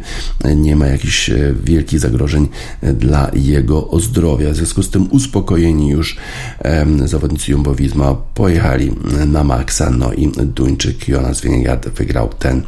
[0.57, 1.31] nie ma jakichś
[1.65, 2.49] wielkich zagrożeń
[2.83, 4.51] dla jego zdrowia.
[4.51, 6.17] W związku z tym uspokojeni już
[7.05, 8.93] zawodnicy Jumbo Visma pojechali
[9.27, 12.63] na maksa, no i Duńczyk Jonas Vingegaard wygrał ten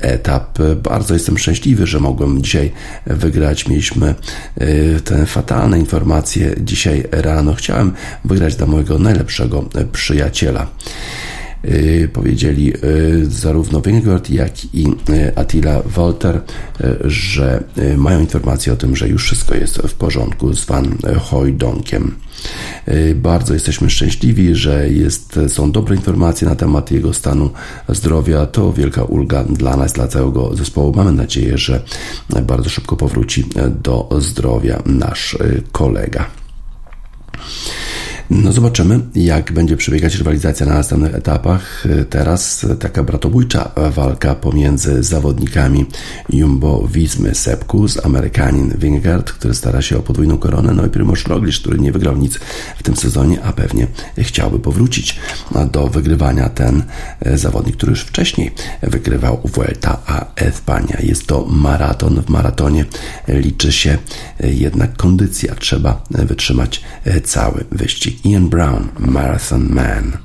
[0.00, 0.58] etap.
[0.82, 2.72] Bardzo jestem szczęśliwy, że mogłem dzisiaj
[3.06, 3.68] wygrać.
[3.68, 4.14] Mieliśmy
[4.60, 7.54] y, te fatalne informacje dzisiaj rano.
[7.54, 7.92] Chciałem
[8.24, 10.66] wygrać dla mojego najlepszego przyjaciela
[12.12, 14.86] powiedzieli y, zarówno Wingard, jak i
[15.34, 16.40] Attila Walter,
[17.04, 17.64] że
[17.96, 22.14] mają informację o tym, że już wszystko jest w porządku z Van Hojdonkiem.
[22.88, 27.50] Y, bardzo jesteśmy szczęśliwi, że jest, są dobre informacje na temat jego stanu
[27.88, 28.46] zdrowia.
[28.46, 30.92] To wielka ulga dla nas, dla całego zespołu.
[30.96, 31.82] Mamy nadzieję, że
[32.42, 33.44] bardzo szybko powróci
[33.82, 36.26] do zdrowia nasz y, kolega.
[38.30, 41.84] No zobaczymy, jak będzie przebiegać rywalizacja na następnych etapach.
[42.10, 45.86] Teraz taka bratobójcza walka pomiędzy zawodnikami
[46.32, 51.58] Jumbo Vismy Sepkus, Amerykanin Wingard, który stara się o podwójną koronę, no i Primoz Roglic,
[51.58, 52.38] który nie wygrał nic
[52.78, 53.86] w tym sezonie, a pewnie
[54.18, 55.20] chciałby powrócić
[55.72, 56.82] do wygrywania ten
[57.34, 60.96] zawodnik, który już wcześniej wygrywał Vuelta a Espania.
[61.00, 62.22] Jest to maraton.
[62.22, 62.84] W maratonie
[63.28, 63.98] liczy się
[64.40, 65.54] jednak kondycja.
[65.54, 66.82] Trzeba wytrzymać
[67.24, 68.15] cały wyścig.
[68.24, 70.18] Ian Brown, Marathon Man.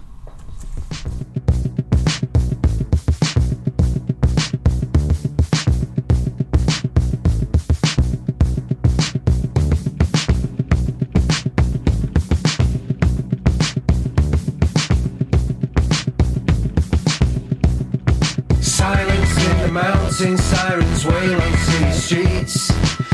[18.61, 22.67] Silence in the mountains, sirens wail on city streets.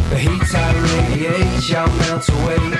[0.09, 0.73] The heat I
[1.09, 2.76] radiate shall melt away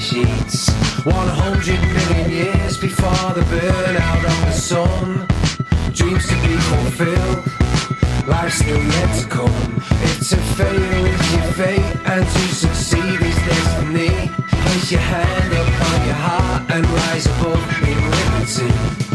[0.00, 0.70] sheets.
[1.04, 5.26] 100 million years before the burnout of the sun.
[5.92, 9.82] Dreams to be fulfilled, life still yet to come.
[10.02, 14.30] If to fail is your fate and to succeed is destiny.
[14.62, 19.07] Place your hand upon your heart and rise above in liberty.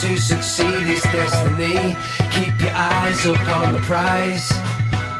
[0.00, 1.96] To succeed is destiny.
[2.30, 4.52] Keep your eyes up on the prize.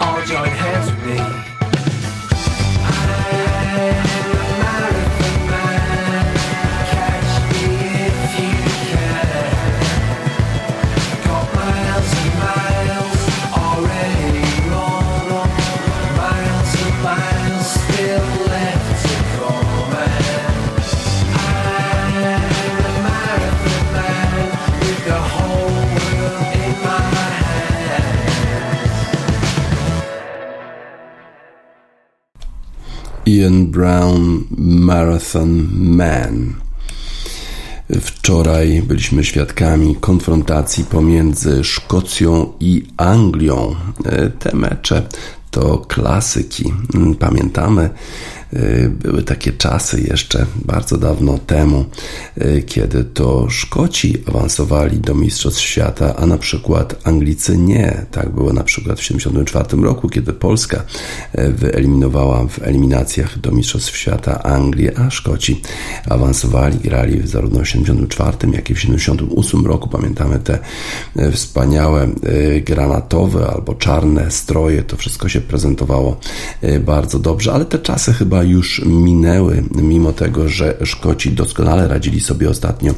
[0.01, 1.05] All join hands with
[4.05, 4.08] me.
[33.49, 36.55] Ian Brown Marathon Man.
[38.01, 43.75] Wczoraj byliśmy świadkami konfrontacji pomiędzy Szkocją i Anglią.
[44.39, 45.07] Te mecze
[45.51, 46.73] to klasyki.
[47.19, 47.91] Pamiętamy
[48.38, 48.38] Y,
[48.89, 51.85] były takie czasy jeszcze bardzo dawno temu,
[52.39, 58.07] y, kiedy to Szkoci awansowali do Mistrzostw Świata, a na przykład Anglicy nie.
[58.11, 60.85] Tak było na przykład w 1974 roku, kiedy Polska
[61.39, 65.61] y, wyeliminowała w eliminacjach do Mistrzostw Świata Anglię, a Szkoci
[66.09, 69.89] awansowali, grali zarówno w 1974, jak i w 1978 roku.
[69.89, 70.59] Pamiętamy te
[71.33, 72.09] wspaniałe
[72.67, 74.83] granatowe albo czarne stroje.
[74.83, 76.21] To wszystko się prezentowało
[76.81, 82.21] bardzo dobrze, ale te czasy chyba chyba już minęły, mimo tego, że Szkoci doskonale radzili
[82.21, 82.95] sobie ostatnio e,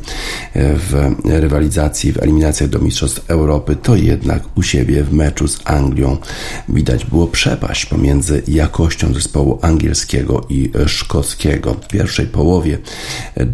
[0.75, 6.17] w rywalizacji, w eliminacjach do Mistrzostw Europy, to jednak u siebie w meczu z Anglią
[6.69, 11.75] widać było przepaść pomiędzy jakością zespołu angielskiego i szkockiego.
[11.75, 12.79] W pierwszej połowie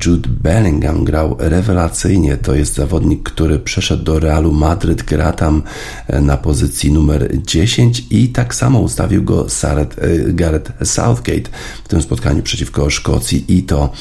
[0.06, 2.36] Jude Bellingham grał rewelacyjnie.
[2.36, 5.62] To jest zawodnik, który przeszedł do Realu Madryt, gra tam
[6.06, 9.86] e, na pozycji numer 10 i tak samo ustawił go e,
[10.32, 11.50] Gareth Southgate
[11.86, 13.92] w tym spotkaniu przeciwko Szkocji i to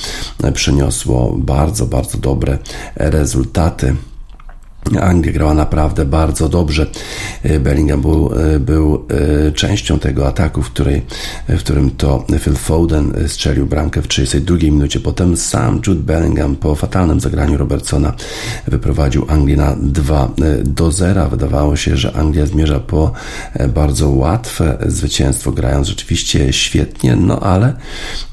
[0.54, 2.58] przyniosło bardzo, bardzo dobre
[2.96, 3.96] rezultaty.
[5.02, 6.88] Anglia grała naprawdę bardzo dobrze.
[7.44, 9.06] E, Bellingham był, e, był
[9.48, 11.02] e, częścią tego ataku, w, której,
[11.50, 15.00] w którym to Phil Foden strzelił bramkę w 32 minucie.
[15.00, 18.14] Potem sam Jude Bellingham po fatalnym zagraniu Robertsona
[18.68, 20.32] wyprowadził Anglię na 2
[20.64, 21.30] do 0.
[21.30, 23.12] Wydawało się, że Anglia zmierza po
[23.70, 27.74] bardzo łatwe zwycięstwo, grając rzeczywiście świetnie, no ale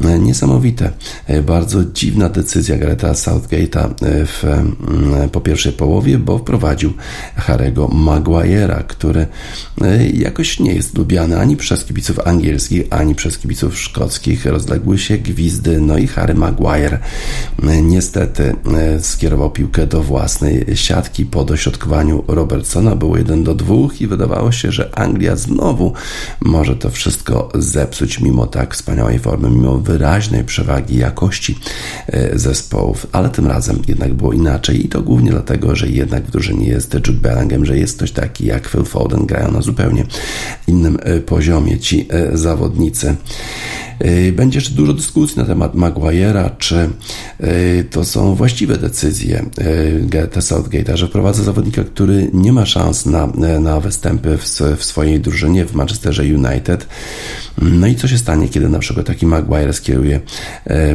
[0.00, 0.90] niesamowite.
[1.46, 3.88] Bardzo dziwna decyzja Garetha Southgate'a
[4.26, 4.44] w,
[5.32, 6.92] po pierwszej połowie, bo wprowadził
[7.36, 9.26] Harego Maguire'a, który
[9.82, 14.46] e, jakoś nie jest lubiany ani przez kibiców angielskich, ani przez kibiców szkockich.
[14.46, 16.98] Rozległy się gwizdy, no i Harry Maguire
[17.62, 22.96] e, niestety e, skierował piłkę do własnej siatki po dośrodkowaniu Robertsona.
[22.96, 25.92] Było 1 do 2 i wydawało się, że Anglia znowu
[26.40, 31.58] może to wszystko zepsuć mimo tak wspaniałej formy, mimo wyraźnej przewagi jakości
[32.34, 36.94] zespołów, ale tym razem jednak było inaczej i to głównie dlatego, że jednak drużynie jest
[36.94, 40.06] Jude Bellingham, że jest ktoś taki jak Phil Foden, grają na zupełnie
[40.66, 43.16] innym e, poziomie ci e, zawodnicy.
[43.98, 46.90] E, będzie jeszcze dużo dyskusji na temat Maguire'a, czy
[47.90, 49.44] to są właściwe decyzje
[50.00, 53.26] Gareta Southgate'a, że wprowadza zawodnika, który nie ma szans na,
[53.60, 54.44] na występy w,
[54.76, 56.86] w swojej drużynie w Manchesterze United.
[57.62, 60.20] No i co się stanie, kiedy na przykład taki Maguire skieruje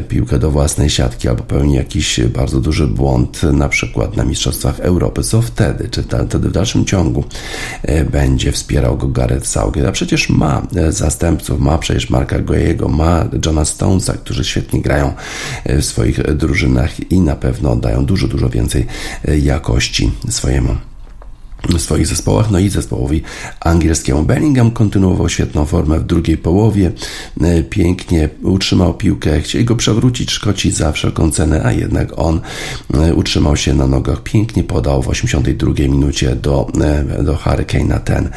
[0.07, 5.23] piłkę do własnej siatki albo pełni jakiś bardzo duży błąd, na przykład na Mistrzostwach Europy?
[5.23, 5.89] Co wtedy?
[5.89, 7.23] Czy wtedy w dalszym ciągu
[8.11, 9.87] będzie wspierał go Gareth Southgate?
[9.87, 12.39] A przecież ma zastępców, ma przecież Marka
[12.87, 15.13] Ma Johna Stonesa, którzy świetnie grają
[15.63, 18.85] e, w swoich drużynach i na pewno dają dużo, dużo więcej
[19.27, 20.75] e, jakości swojemu
[21.63, 23.21] w swoich zespołach, no i zespołowi
[23.59, 24.23] angielskiemu.
[24.23, 26.91] Bellingham kontynuował świetną formę w drugiej połowie,
[27.41, 32.41] e, pięknie utrzymał piłkę, chcieli go przewrócić Szkoci za wszelką cenę, a jednak on
[32.93, 38.29] e, utrzymał się na nogach, pięknie podał w 82 minucie do, e, do Hurricane'a ten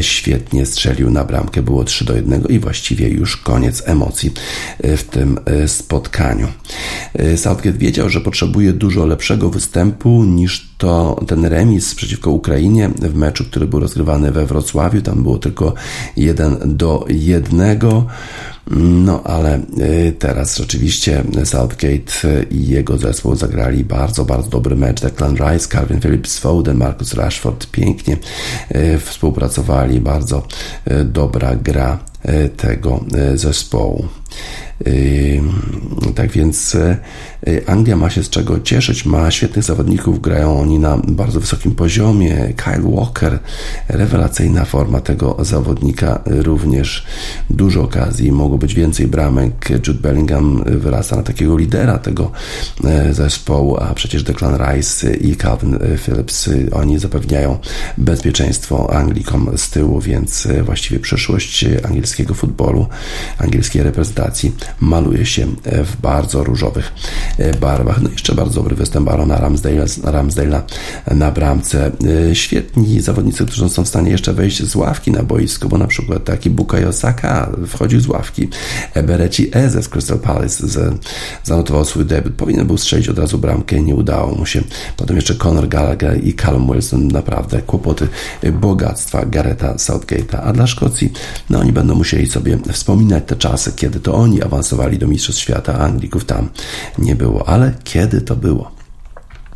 [0.00, 4.32] świetnie strzelił na bramkę, było 3 do 1 i właściwie już koniec emocji
[4.80, 6.48] w tym spotkaniu.
[7.36, 13.44] Southgate wiedział, że potrzebuje dużo lepszego występu niż to ten remis przeciwko Ukrainie w meczu,
[13.44, 15.02] który był rozgrywany we Wrocławiu.
[15.02, 15.74] Tam było tylko
[16.16, 17.78] 1 do 1.
[18.70, 22.12] No ale y, teraz rzeczywiście Southgate
[22.50, 25.00] i jego zespół zagrali bardzo, bardzo dobry mecz.
[25.00, 28.16] Declan Rice, Calvin Phillips, Foden, Marcus Rashford pięknie
[28.74, 30.00] y, współpracowali.
[30.00, 30.46] Bardzo
[30.90, 31.98] y, dobra gra
[32.56, 33.04] tego
[33.34, 34.08] zespołu.
[36.14, 36.76] Tak więc
[37.66, 42.54] Anglia ma się z czego cieszyć, ma świetnych zawodników, grają oni na bardzo wysokim poziomie.
[42.56, 43.38] Kyle Walker,
[43.88, 47.06] rewelacyjna forma tego zawodnika, również
[47.50, 49.70] dużo okazji, mogło być więcej bramek.
[49.70, 52.30] Jude Bellingham wyrasta na takiego lidera tego
[52.84, 57.58] e, zespołu, a przecież Declan Rice i Calvin Phillips, oni zapewniają
[57.98, 62.86] bezpieczeństwo Anglikom z tyłu, więc właściwie przyszłość angielskiego futbolu,
[63.38, 66.92] angielskiej reprezentacji maluje się w bardzo różowych
[67.60, 68.02] barwach.
[68.02, 70.62] No i jeszcze bardzo dobry występ Arona Ramsdale'a,
[71.10, 71.90] na bramce.
[72.30, 75.86] E, świetni zawodnicy, którzy są w stanie jeszcze wejść z ławki na boisko, bo na
[75.86, 78.48] przykład taki Bukayo Saka wchodził z ławki.
[79.04, 81.00] Bereci Eze z Crystal Palace z,
[81.44, 82.34] zanotował swój debiut.
[82.34, 84.62] Powinien był strzelić od razu bramkę, nie udało mu się.
[84.96, 87.08] Potem jeszcze Conor Gallagher i Callum Wilson.
[87.08, 88.08] Naprawdę kłopoty
[88.52, 90.40] bogactwa Gareta Southgate'a.
[90.44, 91.12] A dla Szkocji,
[91.50, 95.74] no oni będą musieli sobie wspominać te czasy, kiedy to oni awansowali do Mistrzostw Świata,
[95.74, 96.48] a Anglików tam
[96.98, 97.21] nie było.
[97.46, 98.70] Ale kiedy to było?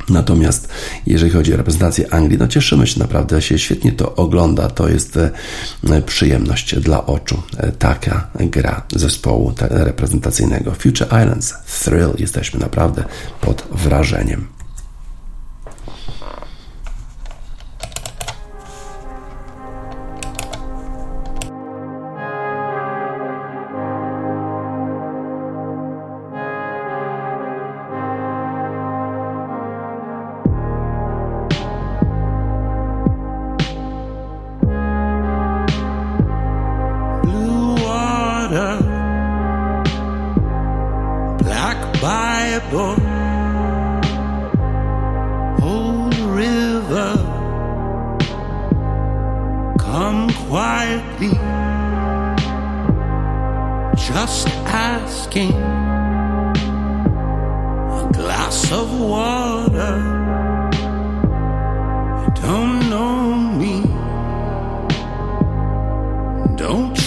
[0.08, 0.68] Natomiast
[1.06, 4.68] jeżeli chodzi o reprezentację Anglii, no cieszymy się naprawdę, się świetnie to ogląda.
[4.68, 7.42] To jest e, przyjemność dla oczu.
[7.56, 10.72] E, taka gra zespołu reprezentacyjnego.
[10.72, 11.54] Future Islands,
[11.84, 13.04] thrill, jesteśmy naprawdę
[13.40, 14.55] pod wrażeniem.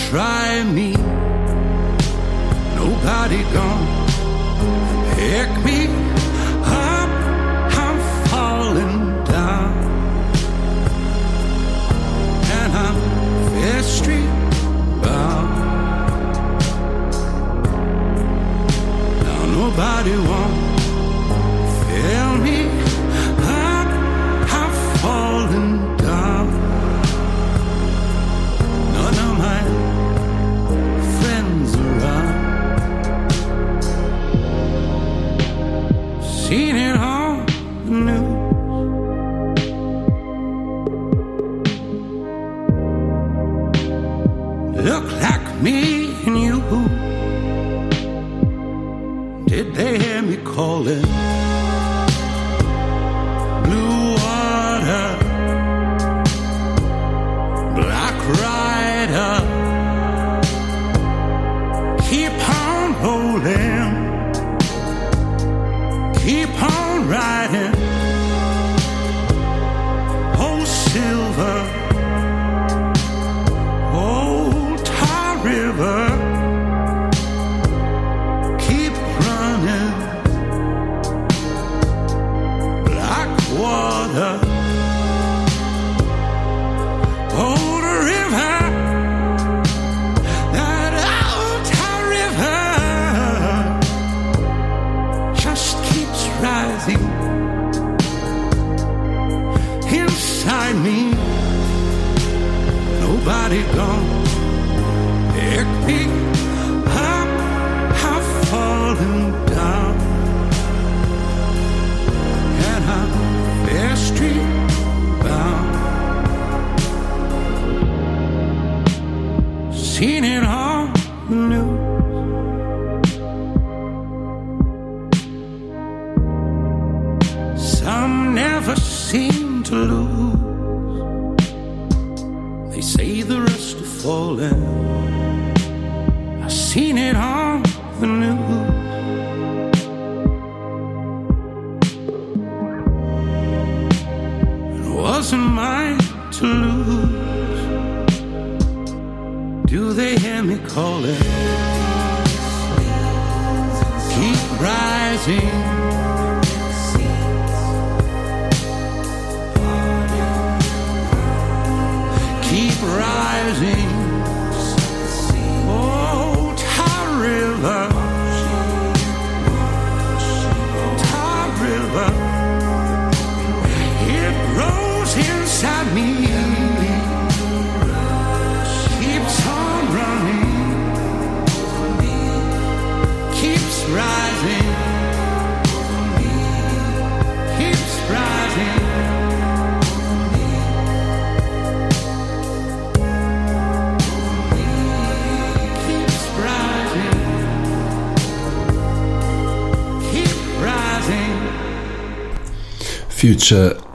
[0.10, 0.92] try me.
[2.76, 4.06] Nobody gonna
[5.16, 5.86] pick me
[6.66, 7.10] up.
[7.84, 7.98] I'm
[8.30, 9.72] falling down,
[12.58, 12.98] and I'm
[13.52, 14.34] fair street
[15.04, 15.52] bound.
[19.24, 20.59] Now nobody wants.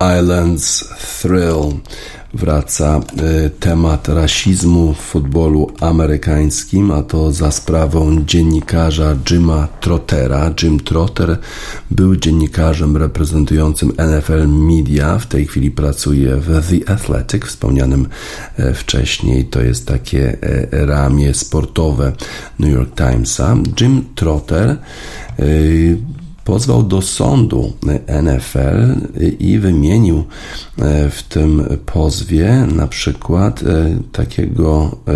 [0.01, 0.85] Islands
[1.21, 1.81] Thrill
[2.35, 3.01] wraca
[3.47, 10.55] y, temat rasizmu w futbolu amerykańskim, a to za sprawą dziennikarza Jima Trottera.
[10.63, 11.39] Jim Trotter
[11.91, 15.19] był dziennikarzem reprezentującym NFL Media.
[15.19, 18.09] W tej chwili pracuje w The Athletic, wspomnianym
[18.57, 19.45] e, wcześniej.
[19.45, 22.13] To jest takie e, ramię sportowe
[22.59, 23.57] New York Timesa.
[23.81, 24.77] Jim Trotter
[25.41, 25.99] y,
[26.45, 27.73] pozwał do sądu
[28.23, 28.95] NFL
[29.39, 30.25] i wymienił
[30.79, 35.15] e, w tym pozwie na przykład e, takiego, e,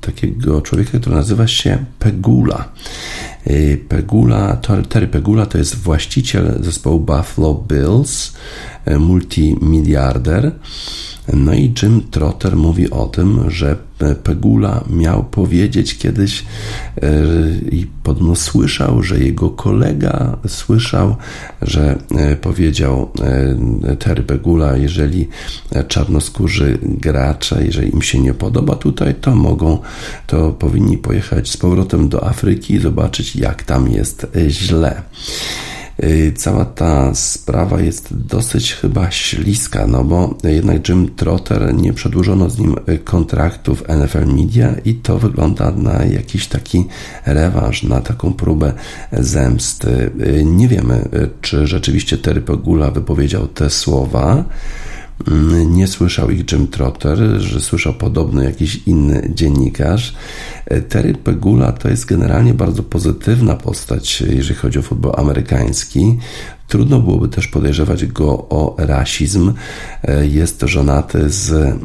[0.00, 2.68] takiego człowieka, który nazywa się Pegula.
[3.88, 4.56] Pegula,
[4.88, 8.32] Terry Pegula to jest właściciel zespołu Buffalo Bills,
[8.98, 10.52] multimiliarder.
[11.32, 13.76] No i Jim Trotter mówi o tym, że
[14.22, 16.44] Pegula miał powiedzieć kiedyś
[17.70, 21.16] i podobno słyszał, że jego kolega słyszał,
[21.62, 21.98] że
[22.40, 23.10] powiedział
[23.98, 25.28] Terry Pegula, jeżeli
[25.88, 29.78] czarnoskórzy gracze, jeżeli im się nie podoba tutaj, to mogą,
[30.26, 35.02] to powinni pojechać z powrotem do Afryki i zobaczyć, jak tam jest źle.
[36.36, 42.58] Cała ta sprawa jest dosyć chyba śliska, no bo jednak Jim Trotter nie przedłużono z
[42.58, 46.86] nim kontraktu w NFL Media i to wygląda na jakiś taki
[47.26, 48.72] rewanż, na taką próbę
[49.12, 50.10] zemsty.
[50.44, 51.08] Nie wiemy,
[51.40, 54.44] czy rzeczywiście Terry Pegula wypowiedział te słowa.
[55.66, 60.14] Nie słyszał ich Jim Trotter, że słyszał podobno jakiś inny dziennikarz.
[60.88, 66.18] Terry Pegula to jest generalnie bardzo pozytywna postać, jeżeli chodzi o futbol amerykański.
[66.68, 69.52] Trudno byłoby też podejrzewać go o rasizm.
[70.22, 71.76] Jest żonaty z,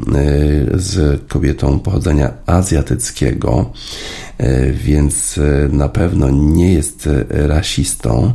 [0.74, 3.72] z kobietą pochodzenia azjatyckiego,
[4.72, 5.40] więc
[5.72, 8.32] na pewno nie jest rasistą.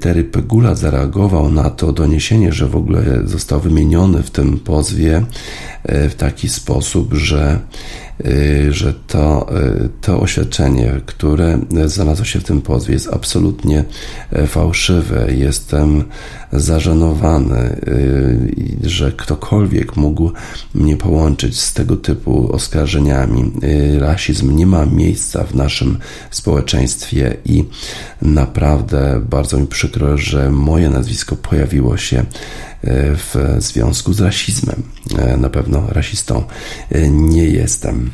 [0.00, 5.22] Terry Pegula zareagował na to doniesienie, że w ogóle został wymieniony w tym pozwie
[5.84, 7.60] w taki sposób, że
[8.70, 9.46] że to,
[10.00, 13.84] to oświadczenie, które znalazło się w tym pozwie, jest absolutnie
[14.46, 15.26] fałszywe.
[15.34, 16.04] Jestem
[16.52, 17.80] zażenowany,
[18.82, 20.32] że ktokolwiek mógł
[20.74, 23.52] mnie połączyć z tego typu oskarżeniami.
[23.98, 25.98] Rasizm nie ma miejsca w naszym
[26.30, 27.64] społeczeństwie i
[28.22, 32.24] naprawdę bardzo mi przykro, że moje nazwisko pojawiło się
[33.16, 34.82] w związku z rasizmem.
[35.38, 36.44] Na pewno rasistą
[37.10, 38.10] nie jestem.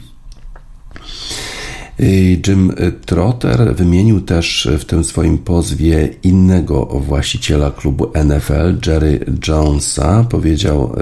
[2.46, 2.72] Jim
[3.06, 10.24] Trotter wymienił też w tym swoim pozwie innego właściciela klubu NFL, Jerry Jonesa.
[10.24, 10.92] Powiedział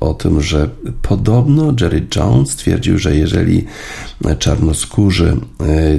[0.00, 0.68] o tym, że
[1.02, 3.64] podobno Jerry Jones stwierdził, że jeżeli
[4.38, 5.36] czarnoskórzy,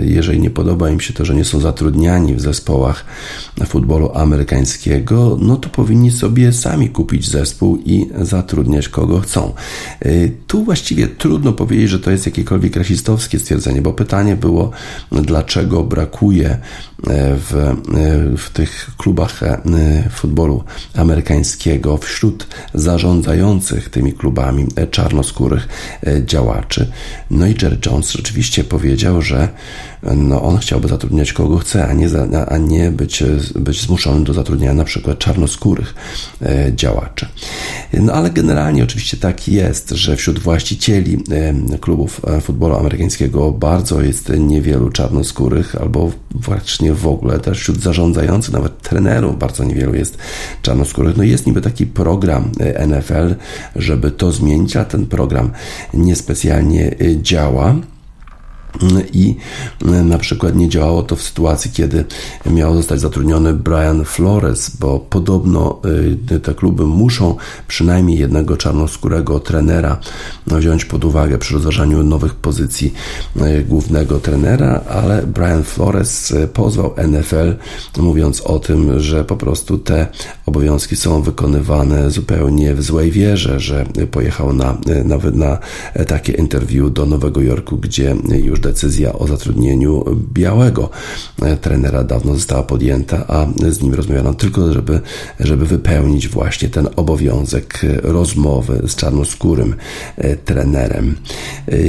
[0.04, 3.06] jeżeli nie podoba im się to, że nie są zatrudniani w zespołach
[3.68, 9.54] futbolu amerykańskiego, no to powinni sobie sami kupić zespół i zatrudniać kogo chcą.
[10.48, 14.72] Tu właściwie trudno powiedzieć, że to jest jakiekolwiek rasistowskie stwierdzenie, bo pytanie było,
[15.12, 16.58] dlaczego brakuje
[17.04, 17.76] w,
[18.38, 19.40] w tych klubach
[20.12, 20.64] futbolu
[20.96, 25.68] amerykańskiego wśród zarządzających tymi klubami czarnoskórych
[26.26, 26.92] działaczy.
[27.32, 29.50] No i Jerry Jones rzeczywiście powiedział, że
[30.16, 33.24] no on chciałby zatrudniać kogo chce, a nie, za, a nie być,
[33.56, 35.96] być zmuszony do zatrudniania na przykład czarnoskórych
[36.76, 37.26] działaczy.
[37.94, 41.24] No ale generalnie oczywiście tak jest, że wśród właścicieli
[41.82, 46.12] klubów futbolu amerykańskiego bardzo jest niewielu czarnoskórych albo
[46.46, 50.18] praktycznie praktycznie w ogóle, też wśród zarządzających, nawet trenerów bardzo niewielu jest
[50.62, 51.18] czarnoskórych.
[51.18, 52.52] No jest niby taki program
[52.88, 53.36] NFL,
[53.76, 55.52] żeby to zmienić, a ten program
[55.94, 57.76] niespecjalnie działa
[59.14, 59.36] i
[60.04, 62.06] na przykład nie działało to w sytuacji, kiedy
[62.46, 65.80] miał zostać zatrudniony Brian Flores, bo podobno
[66.32, 67.36] y, te kluby muszą
[67.68, 70.00] przynajmniej jednego czarnoskórego trenera
[70.48, 72.94] wziąć pod uwagę przy rozważaniu nowych pozycji
[73.36, 77.56] y, głównego trenera, ale Brian Flores pozwał NFL,
[77.98, 80.08] mówiąc o tym, że po prostu te
[80.48, 85.58] obowiązki są wykonywane zupełnie w złej wierze, że pojechał na, nawet na
[86.08, 90.90] takie interview do Nowego Jorku, gdzie już decyzja o zatrudnieniu białego
[91.62, 95.02] trenera dawno została podjęta, a z nim rozmawiano tylko, żeby,
[95.40, 99.76] żeby wypełnić właśnie ten obowiązek rozmowy z czarnoskórym
[100.46, 101.16] trenerem.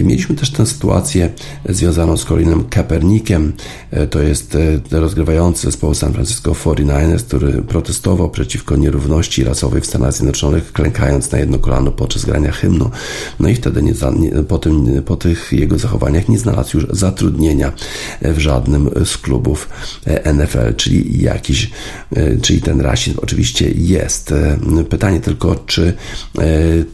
[0.02, 1.30] Mieliśmy też tę sytuację
[1.68, 3.52] związaną z Colinem Kaepernickiem.
[4.10, 4.56] To jest
[4.90, 8.47] rozgrywający zespołu San Francisco 49ers, który protestował przeciwko
[8.78, 12.90] nierówności rasowej w Stanach Zjednoczonych, klękając na jedno kolano podczas grania hymnu.
[13.40, 13.92] No i wtedy nie,
[14.48, 17.72] po, tym, po tych jego zachowaniach nie znalazł już zatrudnienia
[18.22, 19.68] w żadnym z klubów
[20.34, 21.70] NFL, czyli jakiś,
[22.42, 24.34] czyli ten rasizm oczywiście jest.
[24.88, 25.94] Pytanie tylko, czy,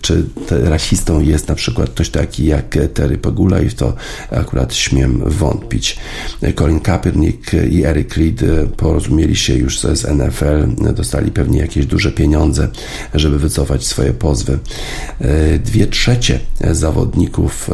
[0.00, 3.94] czy rasistą jest na przykład ktoś taki jak Terry Pagula i w to
[4.30, 5.96] akurat śmiem wątpić.
[6.54, 8.40] Colin Kaepernick i Eric Reed
[8.76, 12.68] porozumieli się już z NFL, dostali pewnie jakieś duże pieniądze,
[13.14, 14.58] żeby wycofać swoje pozwy.
[15.64, 16.40] Dwie trzecie
[16.70, 17.70] zawodników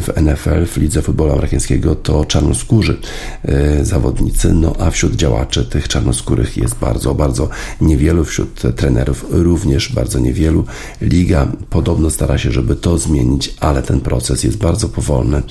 [0.00, 2.96] w NFL, w lidze futbolu amerykańskiego to czarnoskórzy
[3.44, 7.48] e, zawodnicy, no a wśród działaczy tych czarnoskórych jest bardzo, bardzo
[7.80, 10.64] niewielu, wśród trenerów również bardzo niewielu.
[11.00, 15.42] Liga podobno stara się, żeby to zmienić, ale ten proces jest bardzo powolny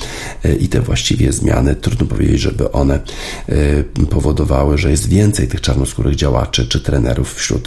[0.44, 3.00] e, i te właściwie zmiany, trudno powiedzieć, żeby one
[3.50, 7.63] e, powodowały, że jest więcej tych czarnoskórych działaczy czy trenerów wśród,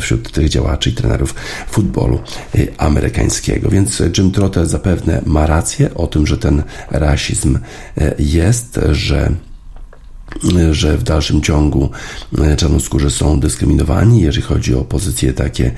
[0.00, 1.34] wśród tych działaczy i trenerów
[1.70, 2.20] futbolu
[2.78, 3.70] amerykańskiego.
[3.70, 7.58] Więc Jim Trotter zapewne ma rację o tym, że ten rasizm
[7.98, 9.30] e, jest, że
[10.70, 11.90] że w dalszym ciągu
[12.56, 15.72] czarnoskórzy są dyskryminowani, jeżeli chodzi o pozycje takie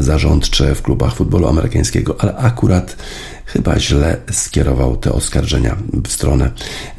[0.00, 2.96] zarządcze w klubach futbolu amerykańskiego, ale akurat
[3.46, 6.50] chyba źle skierował te oskarżenia w stronę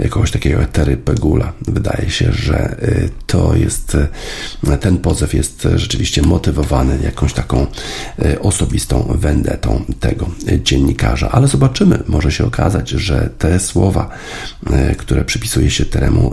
[0.10, 1.54] kogoś takiego jak Terry Pegula.
[1.68, 7.68] Wydaje się, że y, to jest, y, ten pozew jest rzeczywiście motywowany jakąś taką
[8.42, 10.30] osobistą wendetą tego
[10.64, 11.30] dziennikarza.
[11.32, 14.10] Ale zobaczymy, może się okazać, że te słowa,
[14.98, 16.32] które przypisuje się Teremu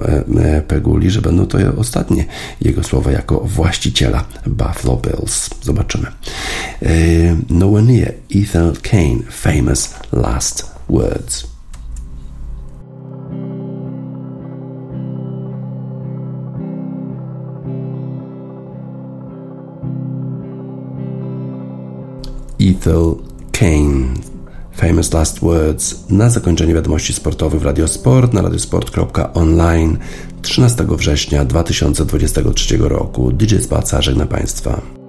[0.68, 2.24] Peguli, że będą to ostatnie
[2.60, 5.50] jego słowa jako właściciela Buffalo Bills.
[5.62, 6.06] Zobaczymy.
[7.50, 11.52] No one near Ethan Kane, famous last words.
[22.60, 23.16] Ethel
[23.52, 24.14] Kane.
[24.76, 29.98] Famous Last Words na zakończenie wiadomości sportowych w Radiosport na radiosport.online
[30.42, 33.32] 13 września 2023 roku.
[33.32, 35.01] DJ Spaca żegna Państwa.